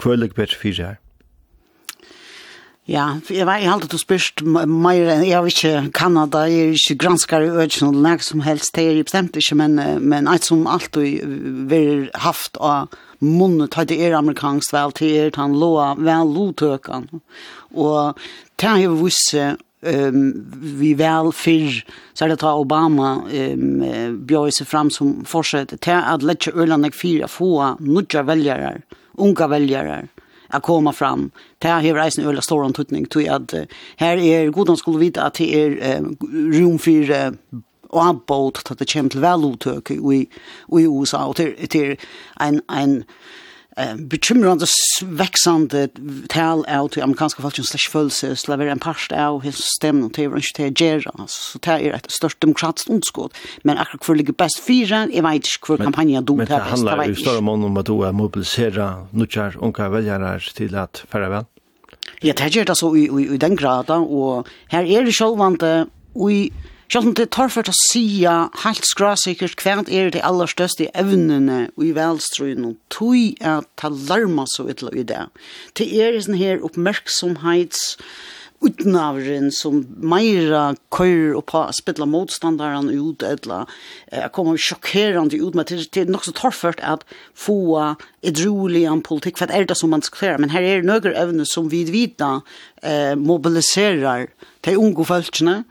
[0.02, 1.02] Hva er det bedre fire her?
[2.86, 7.00] Ja, jeg var i halde til spørst meir, jeg var ikke Kanada, jeg er ikke
[7.02, 10.46] granskar i ødsen eller nek som helst, det er jeg bestemt ikke, men, men alt
[10.46, 12.94] som alt vi har haft av
[13.26, 17.08] munnet har det er amerikansk vel til er, han lå vel lotøkan.
[17.76, 18.20] Og
[18.56, 20.22] det har jeg visse um,
[20.80, 21.82] vi vel fyrr,
[22.14, 23.82] så er det ta Obama um,
[24.28, 28.78] bjør seg fram som fortsett, til at letje Ørland jeg fyra få nudja velgere,
[29.18, 30.06] unga velgere,
[30.48, 31.32] att komma fram.
[31.58, 33.54] Det här har reisen öla stor antutning till att
[33.96, 35.70] här är godan skulle vita att det är
[36.52, 37.34] rum för
[37.96, 41.96] og han båt at det kommer til velutøk i, i USA, og til, til
[42.42, 42.98] en, en
[43.78, 44.68] eh, bekymrande
[45.20, 45.88] veksande
[46.32, 50.12] tal av til amerikanske folk som slags følelse, slags være en parst av hans stemmen
[50.16, 54.20] til hva ikke til gjerra, så det er et størst demokratisk ondskåd, men akkurat hvor
[54.20, 57.24] ligger best fire, jeg vet ikke hvor kampanjen du tar best, Men det handler i
[57.24, 61.52] større mån om at du er mobilisere nødgjør unge velgere til at færre vel?
[62.24, 65.86] Ja, det gjør det så i, i, i den graden, og her er det sjølvvante,
[66.16, 66.52] og i
[66.92, 71.66] Selv om det tar for å si helt skrasikkert hva er det aller største evnene
[71.82, 75.26] i velstrøyen og tog at ta larma så ytla i det.
[75.76, 77.96] Det er sånn her oppmerksomhets
[78.66, 83.70] utnavren som meira køyrer og på spittla motstandaren ut eller
[84.12, 87.04] eh, kommer sjokkerande ut med til, til nok så torført at
[87.38, 87.96] få
[88.26, 91.68] edrolian politikk, for det er det som man skal men her er nøyre evne som
[91.70, 92.40] vi vita
[92.82, 94.30] eh, mobiliserar
[94.66, 95.64] de unge folkene,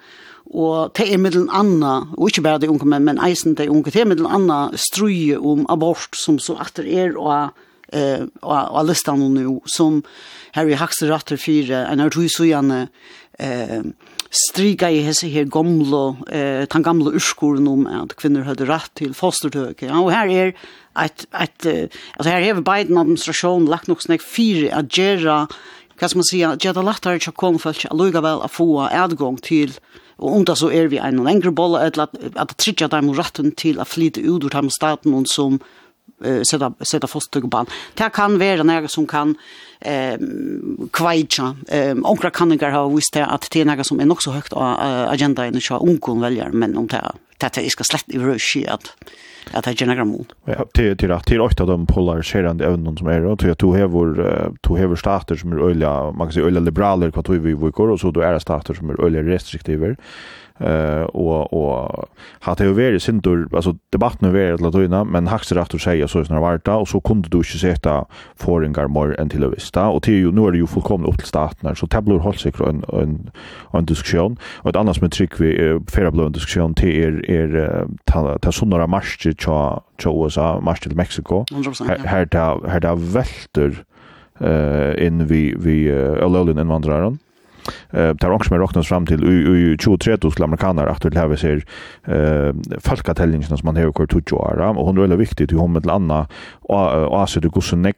[0.50, 3.90] Og det er middelen anna, og ikke bare de unge men, men eisen de unge,
[3.90, 7.54] det er middelen anna struje om abort som så atter er og
[7.92, 10.02] eh og alle stannar nu som
[10.52, 12.88] Harry Haxter rattur fyrir ein artu sujane
[13.38, 13.83] eh
[14.30, 19.14] striga i hese her gamla eh tan gamla urskolen om at kvinnor hade rätt till
[19.14, 19.83] fostertök.
[19.83, 20.54] Ja, och här är
[20.92, 21.66] att att
[22.16, 25.46] alltså här har Biden administration lagt nog snack fyra att göra
[25.98, 29.37] kan man säga att det lättare att komma för att lugga väl att få adgång
[29.37, 29.72] till
[30.18, 33.53] Og om det så er vi en lengre bolle, eller at, at trykker dem retten
[33.59, 35.59] til å flyte ut ur dem staten og som
[36.24, 37.66] uh, sätta sätta fostugban.
[37.94, 39.37] Det kan vara några som kan
[39.81, 40.18] eh
[40.90, 41.57] kvaja.
[41.68, 44.61] Eh, onkra kan ha visst att det är några som är så högt på
[45.09, 47.03] agendan i så onkon väljer men om det
[47.52, 48.96] det är ska slett i rush att
[49.52, 50.24] att det genererar mål.
[50.44, 53.66] Ja, till till att till åtta de polariserande ämnen som är och till att du
[53.66, 54.14] har vår
[54.61, 57.88] du har stater som är öliga, man kan säga öliga liberaler kvar vi vi går
[57.88, 59.96] och så då är det stater som är öliga restriktiva
[60.60, 62.08] eh och och
[62.40, 66.24] har det ju varit sindur alltså debatten över att låta men haxer att säga så
[66.24, 68.04] snar varta och så kunde du inte sätta
[68.36, 69.88] föringar mer än till vista.
[69.88, 72.52] Och till ju nu är det ju fullkomligt upp till staten så tablor håll sig
[72.58, 73.30] en en
[73.72, 78.38] en diskussion och ett annat med trick vi färra blå diskussion till er er ta
[78.38, 81.44] ta såna marscher till cha USA marsch till Mexiko.
[82.04, 83.84] Här där här där välter
[84.40, 87.18] eh in vi vi uh, allolin invandraren
[87.90, 91.64] eh tar också med rocknas fram till i 2030 skulle amerikaner att det här ser
[92.05, 95.72] eh folkatellingen som man har kört ut år och hon är väldigt viktigt i hon
[95.72, 97.96] med landa och alltså det går så nek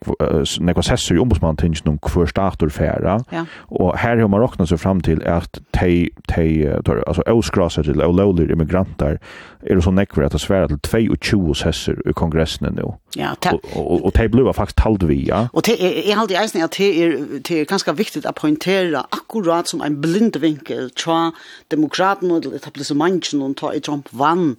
[0.61, 3.20] nek assessor ju ombudsman tänker någon för starter färra
[3.57, 6.72] och här har man rocknas fram till att te te
[7.07, 9.18] alltså oskrasa till lowly immigranter
[9.62, 13.50] är det så nek för att svära till 22 assessor i kongressen nu Ja, ta,
[13.50, 15.46] och og, og det blir faktisk talt vi, ja.
[15.52, 19.07] Och det er, jeg halte eisen att det är det är ganska viktigt att poängtera
[19.11, 21.33] akkurat som en blind vinkel fra
[21.70, 24.57] demokraten og etablissementen og ta i Trump vann.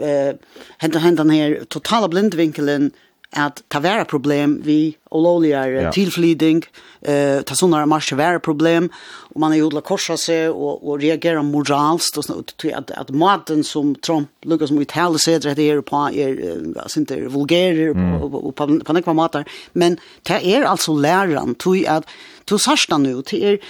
[0.00, 0.34] eh
[0.78, 2.92] hentan, hentan her totala blindvinkelen
[3.36, 5.90] at ta vera problem vi olovligar ja.
[5.94, 6.62] tilflyding,
[7.02, 8.88] eh, ta sånna mars vera problem,
[9.34, 13.64] og man er jodla korsa seg og, og reagera moralst, og sånt, at, at maten
[13.66, 16.40] som Trump lukkar som uttale seg det er på, er,
[16.82, 18.16] altså ikke vulgerer, mm.
[18.24, 22.08] og, på, på nekva matar, men det er altså læran, tui at,
[22.48, 23.60] tog sarsta nu, til er,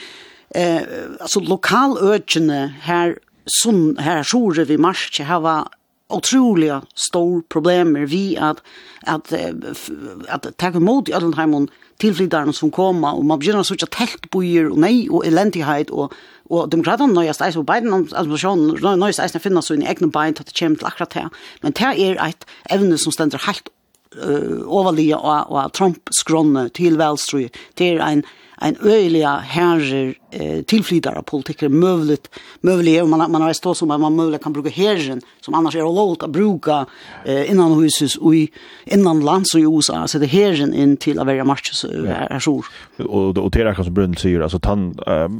[0.55, 0.83] eh,
[1.21, 5.61] altså lokaløkene her, Sun, her sjore vi marsje hava
[6.09, 8.63] otroliga stor problemer vi att
[9.03, 13.87] att att, att ta emot alla de här tillflyttarna som kommer och man börjar söka
[13.87, 16.13] tältbojor och nej och eländighet och
[16.49, 20.07] och de gradan nya stäs och Biden administrasjonen nya stäs när finnas så i egna
[20.07, 21.29] bein att det kommer til akkurat här
[21.61, 23.69] men det är ett evne som ständer helt
[24.17, 27.49] uh, överliga och, och Trump skronne till velstrøy.
[27.75, 28.23] det är en
[28.63, 34.17] en öjliga herrer eh tillflytare politiker möjligt möjligt om man man har stått som man
[34.17, 36.87] möjligt kan bruka herren som annars är lågt att bruka
[37.25, 38.49] eh, innan huset och i
[38.85, 40.07] innan lands och USA.
[40.07, 42.63] Så det herren in till att vara match så är så
[42.99, 44.95] och och det är kanske brunn säger alltså han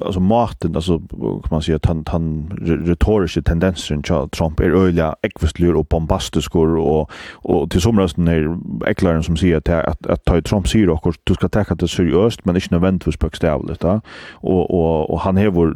[0.05, 2.51] alltså maten alltså kan man säga han han
[2.87, 9.23] retoriska tendenser till Trump är öliga ekvistlur och bombastisk och och till somras är äcklaren
[9.23, 12.57] som säger att att, att ta Trump säger och du ska ta det seriöst men
[12.57, 14.01] inte nödvändigtvis bokstavligt va?
[14.33, 15.75] Och og, og han hevur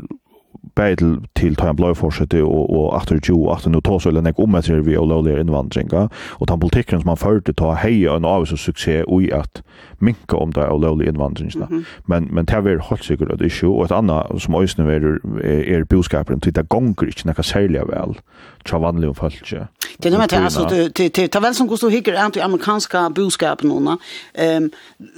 [0.75, 4.39] bætil til til tøyan bløy forsetti og og aftur 20 aftur nú tosa eller nek
[4.39, 6.09] um etter vi olovlig innvandringa
[6.41, 9.63] og tann politikken som han førte ta heia en av så suksess og at
[10.01, 11.85] minka om det olovlig innvandringa mm -hmm.
[12.07, 15.85] men men ta ver helt sikkert at issue og et anna som øysne er er
[15.85, 18.19] boskapen til ta gongur ikkje nekka særlig vel
[18.65, 19.67] tja vanlige folk
[19.99, 23.11] Det är det alltså det det tar väl som går så hickar ant i amerikanska
[23.11, 23.99] boskapen nåna.
[24.35, 24.71] Ehm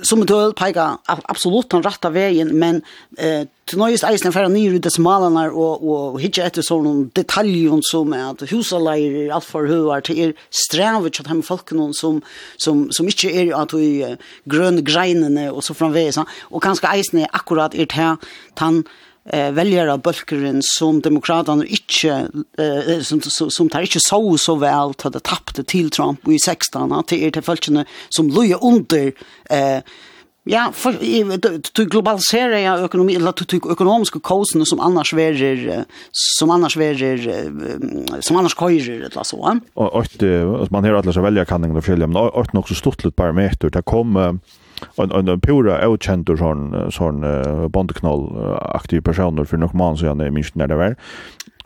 [0.02, 2.82] som då väl pekar absolut den rätta vägen men
[3.18, 6.86] eh till nöjes eisen för ner ut det smalare och och hitcha efter sån
[7.72, 11.94] och så med att husalejr allt för hur till er strävet att hem folk någon
[11.94, 12.22] som
[12.56, 17.28] som som inte är att i grön greinene och så framväs och kanske eisen är
[17.32, 18.16] akkurat ert här
[18.54, 18.86] tant
[19.24, 24.94] eh väljare bulkeren som demokraterna inte eh, som som, som tar inte så så väl
[24.94, 29.12] till det tappte till Trump i 16 att det är till folket som loja under
[29.50, 29.82] eh
[30.44, 30.96] Ja, för
[31.72, 37.44] du globaliserar ja ekonomi eller du tycker ekonomiska kostnader som annars verer som annars verer
[38.20, 39.60] som annars köjer eller så.
[39.74, 40.06] Och
[40.62, 43.16] att man hör att så välja kan det skilja men åt något så stort lut
[43.16, 44.40] parameter det kom
[44.96, 47.24] en en, en pura okänd sån sån
[47.70, 50.96] bondknoll aktiv personer för nok man så jag nej minst när det var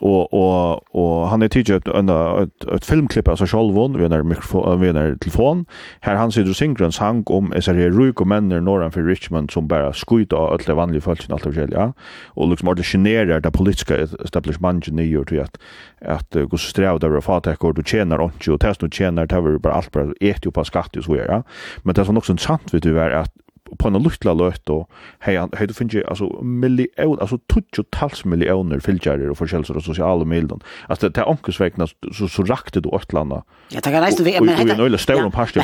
[0.00, 4.22] og og og han är tidigt upp en ett, et filmklipp alltså Scholvon vi när
[4.22, 5.66] mikrofon vi när telefon.
[6.00, 9.50] Här han sitter synkrons sang om er så det ruk och männer norran for Richmond
[9.50, 11.92] som bara skuit och alle vanlige folk i allt och ja.
[12.26, 15.58] Och liksom det generer det politiska establishment i New York att
[16.00, 19.40] att gå så sträv där för att och du tjänar och og test och tjänar
[19.40, 21.42] var bare alt bara et jo på skatt og så ja.
[21.82, 23.32] Men det som också sant vet du är att
[23.78, 24.86] på en luttla løtt og
[25.26, 29.84] hei han hei du finner altså million altså tutjo tals millioner fylgjarer og forskjelser og
[29.86, 33.42] sosiale medier altså det er onkelsvekna så så rakte du åt landa
[33.74, 35.62] ja det kan nesten vi men det er større parti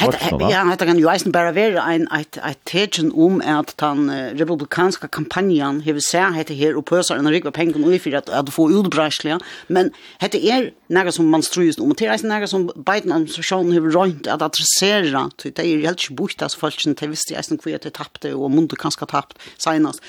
[0.51, 4.11] ja det kan jo eisen bare være ein eit eit tegen om at den
[4.41, 8.51] republikanska kampanjan hevur seg hetta her og pøsar ein rikva pengar og fyrir at at
[8.53, 9.38] få utbrasliga
[9.69, 13.95] men hetta er nega som man strøyst om til eisen nega som Biden administrationen hevur
[13.97, 17.61] rønt at adressera til det er helt sjukt as falskt til visst eisen
[17.95, 20.03] tappte og mundu kanskje tappt senast.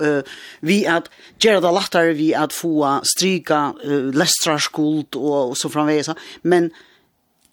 [0.00, 0.20] Uh,
[0.64, 1.10] vi at
[1.42, 6.12] gjøre det lettere vi at få stryka uh, lestrarskuld og, og så framvegis.
[6.42, 6.70] Men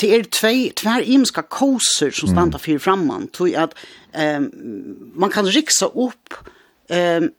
[0.02, 3.28] det er tvei, tvær imska koser som standa fyrir framman.
[3.34, 3.74] Tui at
[4.14, 4.46] um,
[5.18, 6.38] man kan riksa opp
[6.92, 7.32] um,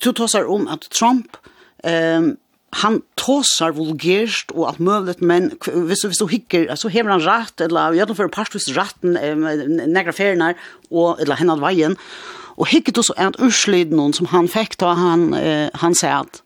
[0.00, 1.36] tu tossar om at Trump
[1.84, 2.36] um,
[2.82, 7.60] han tosar vulgerst og alt møvlet, men hvis, hvis du hikker, så hever han rett,
[7.64, 9.16] eller gjør alle for parstvis retten,
[9.92, 10.58] negra ferien her,
[10.90, 11.96] og, eller henne veien,
[12.56, 15.96] og hikker du så er et urslid noen som han fikk da han, eh, han
[15.96, 16.42] sæt.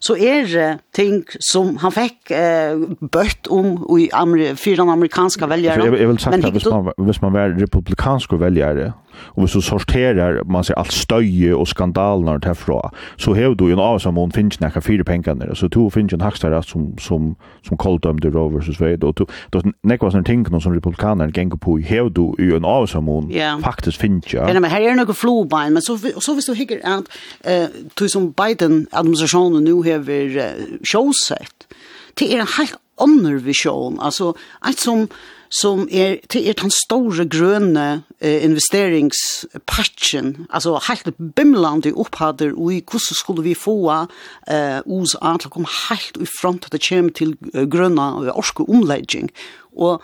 [0.00, 5.84] Så er det ting som han fikk eh, bøtt om i amer, fyra amerikanske väljare.
[5.84, 10.44] Jeg, jeg vil sagt at hvis man, hvis man var republikansk väljare Och så sorterar
[10.44, 12.90] man sig allt stöje och skandaler därifrån.
[13.16, 15.54] Så har du en avsam hon finns näka fyra pengar där.
[15.54, 19.12] Så två finns en hackstare som som som kolldömde Rovers och Sverige då
[19.50, 23.32] då näkva sån ting någon som republikanerna gänger på har du ju en avsam hon
[23.62, 24.52] faktiskt finns ja.
[24.52, 27.04] Ja men här är några flowbine men så så visst du hickar att
[27.40, 31.66] eh du som Biden administrationen nu har showset.
[32.14, 34.00] Det är en helt annan vision.
[34.00, 35.08] Alltså att som
[35.50, 42.82] som er, det er den store grønne eh, investeringspatchen, altså helt bimlande opphader og i
[42.86, 47.16] hvordan skulle vi få eh, USA til å komme helt i front at det kommer
[47.18, 47.34] til
[47.70, 49.32] grønne og orske omlegging.
[49.74, 49.98] Og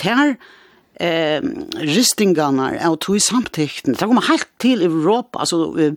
[0.00, 0.38] der
[1.00, 1.44] eh,
[1.76, 5.92] ristingene av tog samtikken, det kommer helt til Europa, altså eh,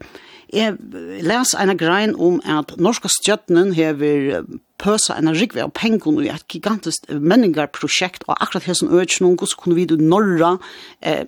[0.54, 0.78] Jeg
[1.22, 4.46] les en grein om at norska stjøttenen hever
[4.80, 9.38] pøsa en rikve av pengen i et gigantisk menningarprosjekt, og akkurat her som øyne noen,
[9.38, 10.56] gos kunne vi du norra
[11.02, 11.28] eh,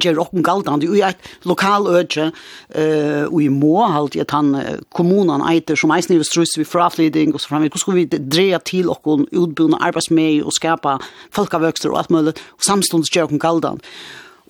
[0.00, 4.54] gjør okken galdande i et lokal øde uh, og i må halt at han
[4.94, 8.90] kommunen eiter som eisen i strus vi frafliding og så framvik hvordan vi dreja til
[8.92, 10.98] okken utbundne arbeidsmei og skapa
[11.34, 13.84] folkavøkster og alt mulig og samstundes gjør okken galdande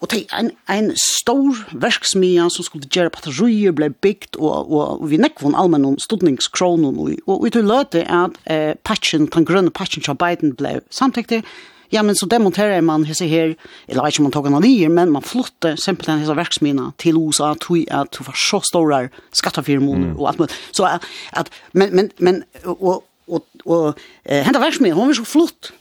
[0.03, 5.03] Og det er en, en stor verksmia som skulle gjøre batterier ble bygd, og, og,
[5.03, 9.47] og vi nekvån allmenn om studningskronen, og, og vi tog løte at eh, patchen, den
[9.47, 11.45] grønne patchen fra Biden ble samtidig,
[11.93, 13.51] Ja, men så demonterer man hese her,
[13.85, 17.85] eller ikke man tog av nye, men man flytter simpelthen hese verksmina til USA, tog
[17.93, 19.01] at du var så store
[19.37, 20.17] skattefirmoner mm.
[20.17, 20.57] og alt mulig.
[20.73, 21.05] Så at,
[21.37, 25.75] at men, men, men, og, og, og, og henta verksmina, hun var så flott,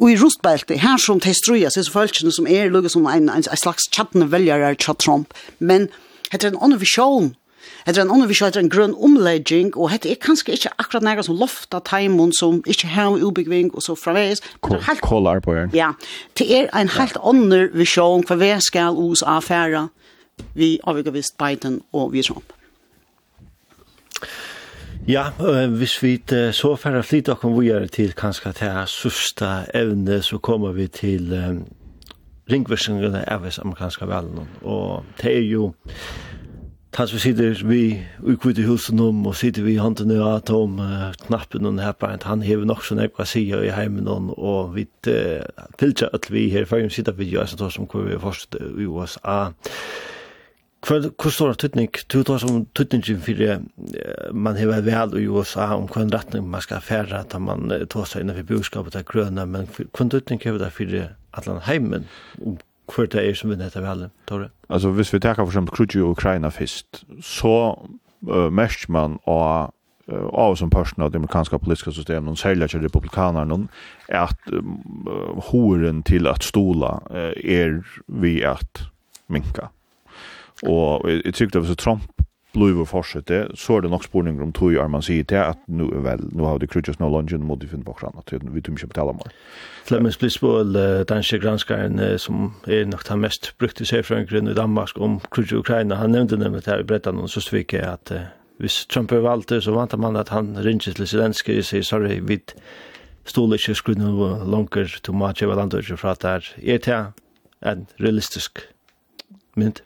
[0.00, 3.30] Og i rustbelte, her som de struer seg, så følelsene som er lukket som en,
[3.30, 5.88] en, en slags tjattende veljere til Trump, men
[6.32, 7.30] heter en annen visjon,
[7.86, 11.26] heter en annen visjon, heter en grønn omlegging, og heter er kanskje ikke akkurat nægge
[11.28, 14.44] som lofta timon, som ikke har ubegving, og så fraveis.
[14.60, 15.70] Kålar på her.
[15.76, 15.92] Ja,
[16.38, 19.88] det er en helt annen visjon, hva vi skal hos fære,
[20.54, 22.52] vi avgjør visst Biden og vi Trump.
[25.08, 25.30] Ja,
[25.68, 26.16] hvis vi
[26.52, 31.30] så færre flyt og kommer videre til kanskje til sørste evne, så kommer vi til
[31.32, 31.60] um,
[32.50, 34.48] ringversingene av det amerikanske velgene.
[34.62, 35.70] Og det er jo
[36.96, 37.80] Tans vi sitter vi
[38.24, 41.78] ukvitt i husen om, og sitter vi i hånden og at om uh, knappen og
[41.78, 45.44] her bare, han hever nok sånn ekva sida i heimen og, vi uh,
[45.78, 48.58] tiltja at vi her, for vi sitter vi jo, jeg som hvor vi er forstått
[48.58, 49.52] i USA.
[50.86, 51.88] Hvor står det tøtning?
[52.12, 56.84] Du tar som tøtningen for man har vel i USA om hva retning man skal
[56.84, 60.96] fære at man tar seg innenfor bjørskapet til grønne, men hva tøtning har det for
[61.36, 62.06] atlan heimen
[62.38, 64.52] om hva det er som vinner dette vel, Tore?
[64.70, 67.56] Altså, hvis vi tenker for eksempel Krutje og Ukraina først, så
[68.30, 69.72] uh, mest man og
[70.32, 73.68] av som person av det amerikanska politiska systemet och särskilt till republikanerna
[74.08, 74.40] är att
[75.44, 77.02] horen till att stola
[77.36, 78.82] er vi att
[79.26, 79.68] minka.
[80.62, 82.02] Og jeg tykker at hvis så Trump
[82.56, 86.00] blue fortsätter så er det nok spurninger om tog arman sier til at nu er
[86.00, 88.86] vel, nu har det krutjas no må mot finne på hverandre, at vi tror ikke
[88.94, 89.32] på mer.
[89.84, 90.76] Flemmens Flemings Blisbol
[91.08, 95.56] danske granskaren som er nok den mest brukte sig från grund i Danmark om krutja
[95.56, 98.20] Ukraina han nämnde nämligen här i berättan og Søstvike at att
[98.58, 102.20] hvis Trump er valgt så väntar man at han ringer til Zelensky og sier, sorry
[102.20, 102.40] vi
[103.24, 107.12] stod inte skrunna långt till matchen vad han då inte pratar er det
[107.62, 108.58] en realistisk
[109.56, 109.80] mynd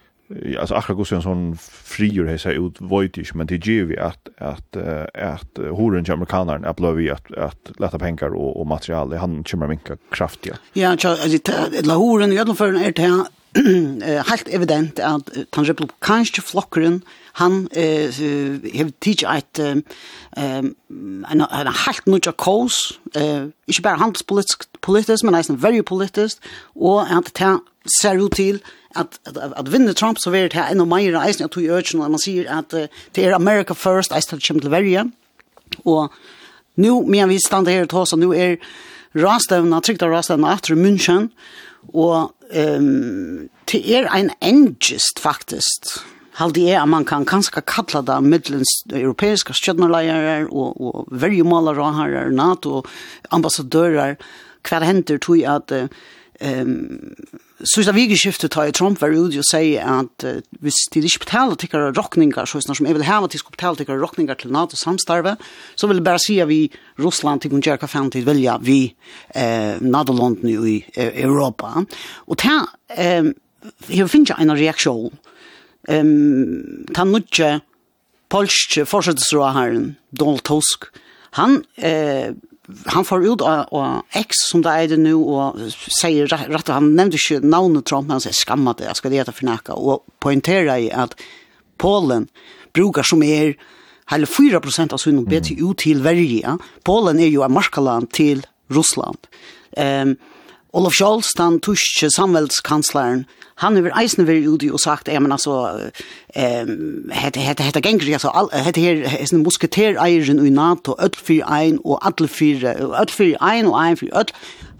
[0.58, 4.28] alltså akkurat går en sån frior här sig ut voidish men det ger vi att
[4.38, 4.76] att
[5.14, 9.68] att horen till amerikanaren att vi att att lätta pengar och och material han kommer
[9.68, 10.56] minka kraftiga.
[10.72, 11.38] Ja, alltså
[11.82, 13.24] la horen i alla fall är det
[14.30, 17.02] helt evident at den kanske flokkeren,
[17.32, 19.84] han har tidsi eit en
[21.30, 21.40] en
[21.86, 26.38] helt kos eh ikke bare handelspolitisk, men eisen very politisk,
[26.74, 27.58] og at ta
[28.00, 28.60] ser ut til
[28.94, 31.96] att att att vinna Trump så vart det en och mer eisen att du urge
[31.96, 32.70] man säger att
[33.12, 35.10] det är America first I still chimney Leveria
[35.82, 36.12] och
[36.74, 38.58] nu men vi stannar här och tar så nu är
[39.12, 41.28] Rastavna tryckta Rastavna efter München
[41.92, 46.00] og ehm det er ein engest faktisk.
[46.34, 52.30] Haldi er man kan kanskje kalla det middelens europeiska stjørnuleier og, og verjumaler og herrer,
[52.30, 52.82] NATO,
[53.30, 54.16] ambassadører,
[54.66, 55.86] hva henter tog at uh,
[56.40, 57.14] Ehm
[57.64, 61.54] så så vi skiftet till Trump var ut och säger att vi till inte betalar
[61.54, 64.76] till några rockningar så som jag vill ha att ska till några rockningar till NATO
[64.76, 65.36] samstarve
[65.74, 68.94] så vill bara säga vi Ryssland till Gunjarka framtid välja vi
[69.34, 71.84] eh NATO land nu i Europa.
[72.12, 72.66] Och ta
[72.96, 73.34] ehm
[73.88, 75.16] här finns en reaktion
[75.88, 77.60] ehm ta nutje
[78.28, 80.84] polsk forsvarsrådaren Donald Tusk.
[81.30, 82.34] Han eh
[82.86, 85.58] han får ut av X som det er det nu og
[86.00, 89.44] säger og han nevnte ikke navnet Trump han säger skamma det jag ska leta for
[89.44, 91.14] nækka och poängtera i att
[91.76, 92.28] Polen
[92.72, 93.54] brukar som är
[94.10, 94.60] hela 4
[94.92, 99.18] av sin BTU till verje Polen är ju en markaland till Russland.
[99.76, 100.16] Ehm um,
[100.72, 103.24] Olof Scholz, den tyske samveldskansleren,
[103.58, 105.90] han har eisen vært ute og sagt, ja, men altså,
[106.30, 112.68] hette ganger, altså, hette her, hette musketereieren i NATO, öll fyrir ein og alle fyrir,
[112.86, 114.30] öll fyrir ein og ein fyrir öll,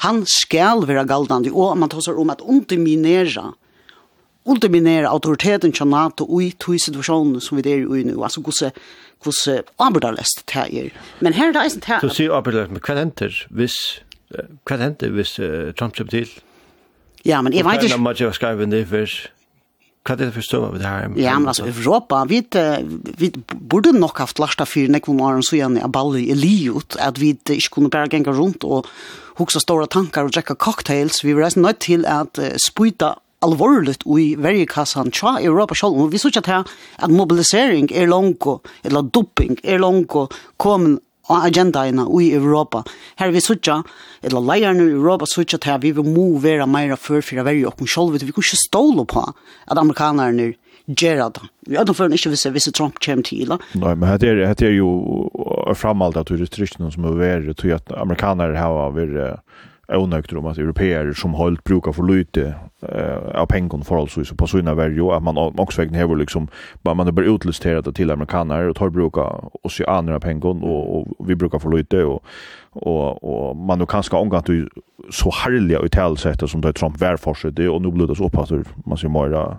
[0.05, 3.51] han skal være galdande, og man tar seg om at underminera,
[4.47, 8.71] underminera autoriteten til NATO i to situasjoner som vi er i nu, altså gosse,
[9.25, 10.95] gosse, abordalest det er.
[11.21, 12.07] Men her er det eisen det er.
[12.07, 13.77] Så sier abordalest, men hva henter hvis
[14.31, 16.31] Hva hendte hvis uh, Trump kommer til?
[17.27, 18.01] Ja, men jeg vet ikke...
[18.01, 19.31] Hva er skrevet ned først?
[20.01, 21.11] Hva er det for stømme det her?
[21.21, 22.41] Ja, men altså, Europa, vi,
[23.21, 23.29] vi
[23.69, 27.35] burde nok haft lasta fyrir nekvun åren så gjerne av ballet i livet, at vi
[27.37, 28.89] ikke kunne bare genga rundt og
[29.41, 31.21] huksa stora tankar og drekka cocktails.
[31.25, 33.13] Vi var reisende nødt til at uh, spyta
[33.45, 36.01] alvorligt i verjekassan tja Europa sjálf.
[36.01, 36.63] Og vi sier ikke
[36.99, 38.47] at mobilisering er langt,
[38.85, 40.17] eller dumping er langt,
[40.57, 40.99] komin
[41.31, 42.83] og agendaina i Europa.
[43.21, 43.81] Her vi sutja,
[44.27, 47.69] eller leierne i Europa sutja til at vi må være meira før for å være
[47.71, 50.53] okken sjolv, vi kan ikke ståle på at amerikanerne
[50.91, 51.49] gjør det.
[51.71, 53.53] Vi er for ikke hvis, hvis Trump kommer til.
[53.79, 54.91] Nei, men dette er, er jo
[55.79, 59.41] framalt at du er trygt som er verre, tror at amerikanere har vært
[59.97, 64.75] onökt om att europeer som hållt brukar för lite eh, av pengar förhållsvis på sina
[64.75, 66.49] värde att man också vägen hever liksom
[66.83, 69.21] bara man blir utlisterat till amerikaner och tar bruka
[69.63, 72.25] och så andra pengar och, och vi brukar för lite och
[72.73, 74.49] och och man då kanske omgått
[75.11, 76.97] så härliga uttalsätt som det Trump
[77.53, 79.57] det och nu blir det så uppfattar man ser mera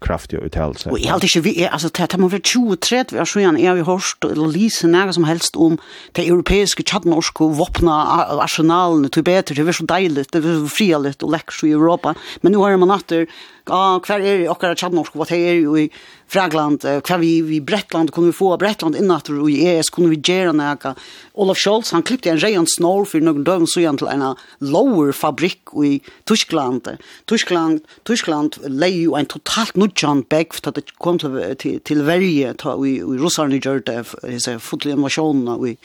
[0.00, 0.90] kraftiga uttalelse.
[0.90, 3.58] Och jag har inte vi är alltså det man vill 23 vi har så gärna
[3.58, 5.78] är vi hörst eller lise några som helst om
[6.12, 8.02] det europeiska chatnorska vapna
[8.40, 12.14] arsenalen till bättre det är så dejligt det är så frialigt och läcker i Europa
[12.40, 13.26] men nu har man åter
[13.70, 15.84] Ja, kvar er okkara tjadnorsk, hva er jo i
[16.30, 20.18] Fragland, kvar vi i Bretland, kunne vi få Bretland innatter og i ES, kunne vi
[20.18, 20.96] gjøre näka.
[21.38, 24.24] Olaf Scholz, han klippte en reian snor for någon døgn så til en
[24.58, 25.92] lower fabrikk i
[26.26, 26.86] Tyskland.
[27.30, 32.02] Tyskland, Tyskland leie jo en totalt nudjan beg for at det kom til, til, til
[32.06, 35.76] verje, ta, og, og russarne gjør det, hese, fotlig invasjonen i,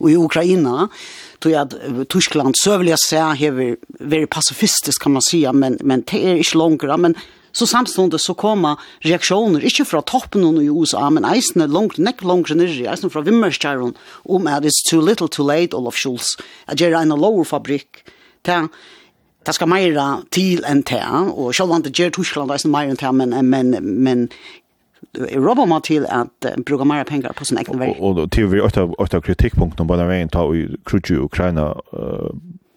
[0.00, 0.88] i Ukraina
[1.44, 1.74] tog at
[2.08, 6.36] Tyskland så vill jag säga här väldigt pacifistiskt kan man säga men men det är
[6.36, 7.14] inte långt men
[7.54, 12.50] så samstundes så kommer reaksjoner, inte fra toppen i USA, men eisene langt, nekk langt
[12.50, 13.92] nirri, eisene fra Vimmerskjæren,
[14.24, 16.34] om at it's too little too late, Olof Schulz,
[16.66, 18.02] at gjerra en lower fabrik,
[18.42, 18.64] ta,
[19.46, 23.14] ta skal meira til enn ta, og själva det gjer Tyskland eisene meira enn ta,
[23.14, 24.26] men, men, men
[25.34, 27.92] råber man til at uh, bruka mer pengar på sin egen vei.
[27.98, 32.30] Og, og til vi åtta, åtta kritikkpunkten på den veien ta i Krutju Ukraina uh,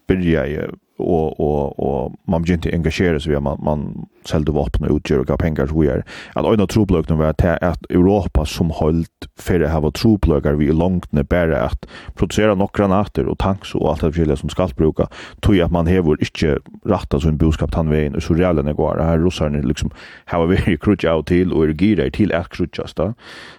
[0.07, 0.59] byrja i
[0.99, 5.31] och och och man begynte inte engasjere seg vi man man selde vapen og utgjør
[5.31, 6.03] og pengar så vi är
[6.35, 10.71] att ena troblökna var att att Europa som hållt for det här var troblökar vi
[10.71, 11.85] långt ner bara att
[12.15, 15.07] producera några granater och tanks och allt det forskjellige som skall bruka
[15.41, 18.73] tog att man hever inte rätta som en boskap han veien og så reella det
[18.73, 18.97] går.
[18.99, 19.91] Här russerne liksom
[20.25, 23.13] har vi crutch out till og er gira till at crutchas da.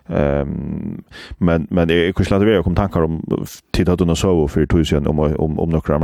[0.09, 1.05] Um,
[1.39, 3.23] men men det kunne slett være kom tankar om
[3.73, 5.97] tid att under så för siden om om om några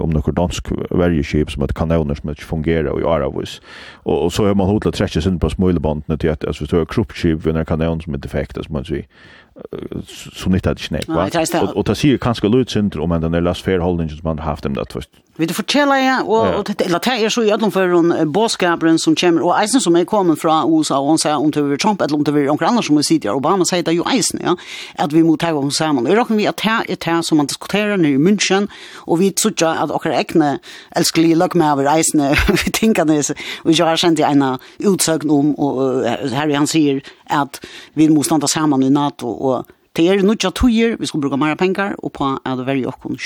[0.00, 3.62] om några dansk vergeskip som ett kanoner som inte fungerar i Aravus.
[3.92, 6.86] Och, och så har man hotlat träckas in på smulebanden till att alltså så har
[6.86, 9.06] kroppskip vid en kanon som är defekt alltså man säger
[10.34, 11.30] så nytt att snäck va?
[11.62, 14.38] Och och ta sig kanske lut syndrom men den där last fair holding som man
[14.38, 16.22] haft dem där först vi det fortælla ja?
[16.22, 19.42] Och och det eller är så i alla för en boskapren som kommer.
[19.42, 22.24] Och isen som är kommen från USA och hon säger om till Trump eller om
[22.24, 24.56] till någon annan som sitter Obama säger det ju isen ja
[24.96, 26.06] att vi måste ta samman.
[26.06, 29.30] Och då vi att här är här som man diskuterar nu i München och vi
[29.30, 30.58] tror att och räkna
[30.90, 32.20] älsklig luck med över isen
[32.64, 33.30] vi tänker det.
[33.62, 37.60] Och jag har känt en utsögn om och här han säger at
[37.94, 39.66] vi må standa saman i NATO og
[39.98, 43.16] Det er nu jag vi ska bruka mer pengar och på att välja och kon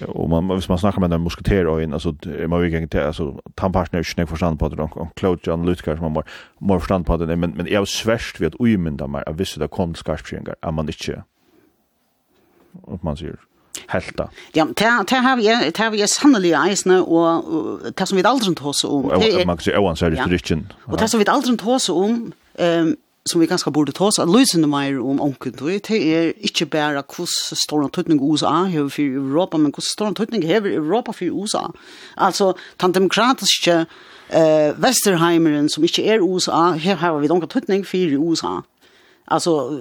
[0.00, 2.14] Ja, Och man hvis man snackar med den musketer och in alltså
[2.48, 6.04] man vill inte alltså han partner snack forstand på det och Claude John Lutker, som
[6.04, 6.24] har
[6.58, 8.54] mer forstand på det men men jag svärst vet
[9.08, 11.22] meg, at hvis det er kom skarpskingar er man ikke,
[12.82, 13.36] Och man sier,
[13.88, 14.28] helta.
[14.54, 14.64] Ja,
[15.08, 19.10] det har vi det har vi sannelig eisne og det som vi aldri tås om.
[19.20, 20.72] Det er man ser oansett restriction.
[20.86, 24.28] Og det som vi aldri tås om ehm som vi ganska borde ta oss at
[24.28, 29.02] lösa mer om onkel då det är inte bara hur stor tydning USA har för
[29.02, 31.72] Europa men hvordan står en tøtning har Europa för USA
[32.16, 33.86] alltså den demokratiske
[34.30, 38.62] eh Vesterheimeren som inte är USA här har vi noen tøtning för USA
[39.26, 39.78] alltså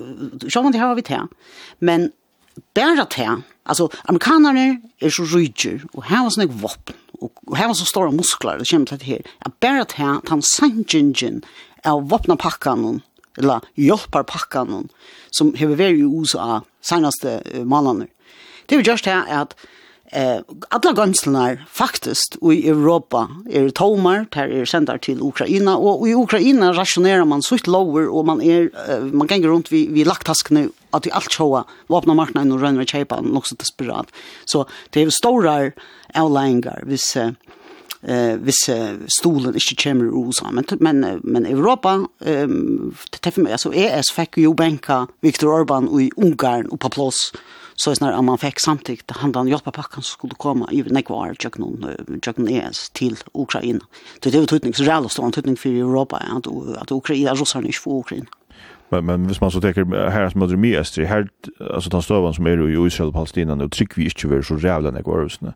[0.50, 1.28] så om det har vi til.
[1.80, 2.12] men
[2.76, 7.74] bare det alltså amerikanerne är så rydger, och här har sånne vapen och här har
[7.74, 9.22] så store muskler det kommer til det här
[9.62, 11.44] Bare det han sanjingen
[11.84, 13.02] av vapnapakkan
[13.38, 14.90] eller hjelparpakkan
[15.32, 18.06] som har vært i USA senaste uh.
[18.68, 19.56] Det er just her at
[20.12, 26.08] eh alla gönslnar faktiskt i Europa är det tomar där är sändar till Ukraina och
[26.08, 28.70] i Ukraina rationerar man så lower och man är
[29.14, 32.86] man går runt vi vi laktask nu att vi allt showa vapna marknaden och rönna
[32.86, 34.08] chepa och också desperat
[34.46, 35.72] så det är stora
[36.16, 37.18] outliningar vis
[38.02, 38.70] eh vis
[39.20, 44.38] stolen inte kommer ur men men men Europa ehm det för mig alltså ES fick
[44.38, 47.32] ju banka Viktor Orban i Ungarn och på plats
[47.76, 51.02] så snar om man fick samtidigt han den hjälpa packan så skulle komma i Nekvar
[51.02, 51.86] kvar jag någon
[52.22, 53.86] jag ES till Ukraina.
[54.20, 56.48] Det det tutning så jävla stor tutning för Europa att
[56.82, 58.26] att Ukraina russarna inte får Ukraina.
[58.92, 61.28] Men men hvis man så tänker her som det mest det här
[61.60, 64.58] alltså den stövan som är i Israel og Palestina og tryck vi ikke över så
[64.58, 65.54] jävla när går usna.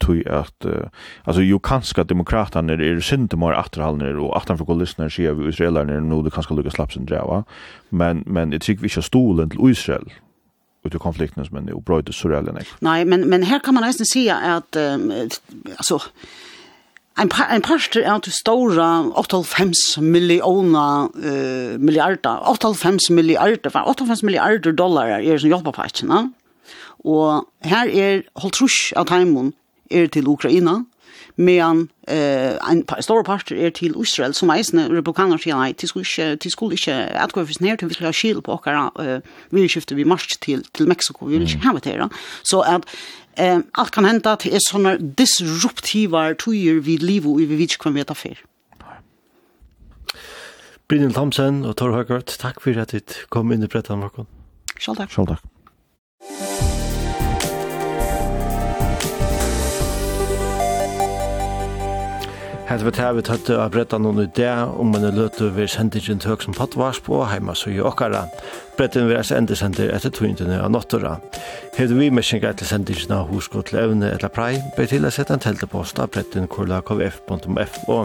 [0.00, 0.88] Tui at uh,
[1.24, 5.48] alltså ju kanske demokraterna är det synte mer återhållande och åter för kulisserna ser vi
[5.48, 7.44] israelerna nu det kanske lyckas slapp sin dra
[7.90, 10.12] Men men det tryck vi ikke stolen til Israel
[10.84, 13.82] ut ur konflikten som er nu bröt så jävla Nei, men men här kan man
[13.82, 15.12] nästan se att um,
[15.76, 15.98] alltså
[17.20, 18.88] en par, en parster er til stora
[19.20, 25.84] 8,5 millioner uh, milliarder, 8,5 milliarder, 8,5 milliarder dollar er som hjelper på
[27.04, 29.52] Og her er holdt trus av teimen
[29.90, 30.80] er til Ukraina,
[31.36, 35.88] medan eh en par stor part er til Israel som eisne republikaner sier nei til
[35.88, 39.20] skulle ikke til skulle ikke at gå for snert vi skal skil på okkara eh,
[39.50, 42.08] vi skifter vi marsch til til Mexico vi vil ikke ha det da
[42.42, 42.84] så at
[43.36, 47.72] eh allt kan hända at det er sånne disruptivar tøyer vi liv og vi vet
[47.72, 48.36] ikke hva vi tar for
[50.88, 53.00] Brynil Thomsen og Tor Høgert, takk for at du
[53.32, 54.28] kom inn i brettan, Håkon.
[54.76, 55.16] Selv takk.
[55.16, 56.73] Selv takk.
[62.64, 66.42] Hetta við vi tatt av bretta nú nú der um man løtu við sendingin tøk
[66.42, 68.22] som potvarsp på heima så i okkara.
[68.78, 71.18] Brettin við sendir sendir eftir tøyndina á nottura.
[71.76, 73.20] Hevur við meskin gætt til sendingin á
[73.68, 77.98] til evne ella prei, ber til å sette en teltepost á brettin kurla.kf.fo.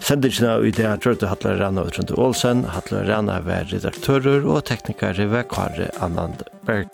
[0.00, 4.66] Sendingen av idé der tøttu Hattler Rana og tøttu Olsen, Hattler Rana er redaktører og
[4.68, 6.92] teknikere ved Kare Anand Berg.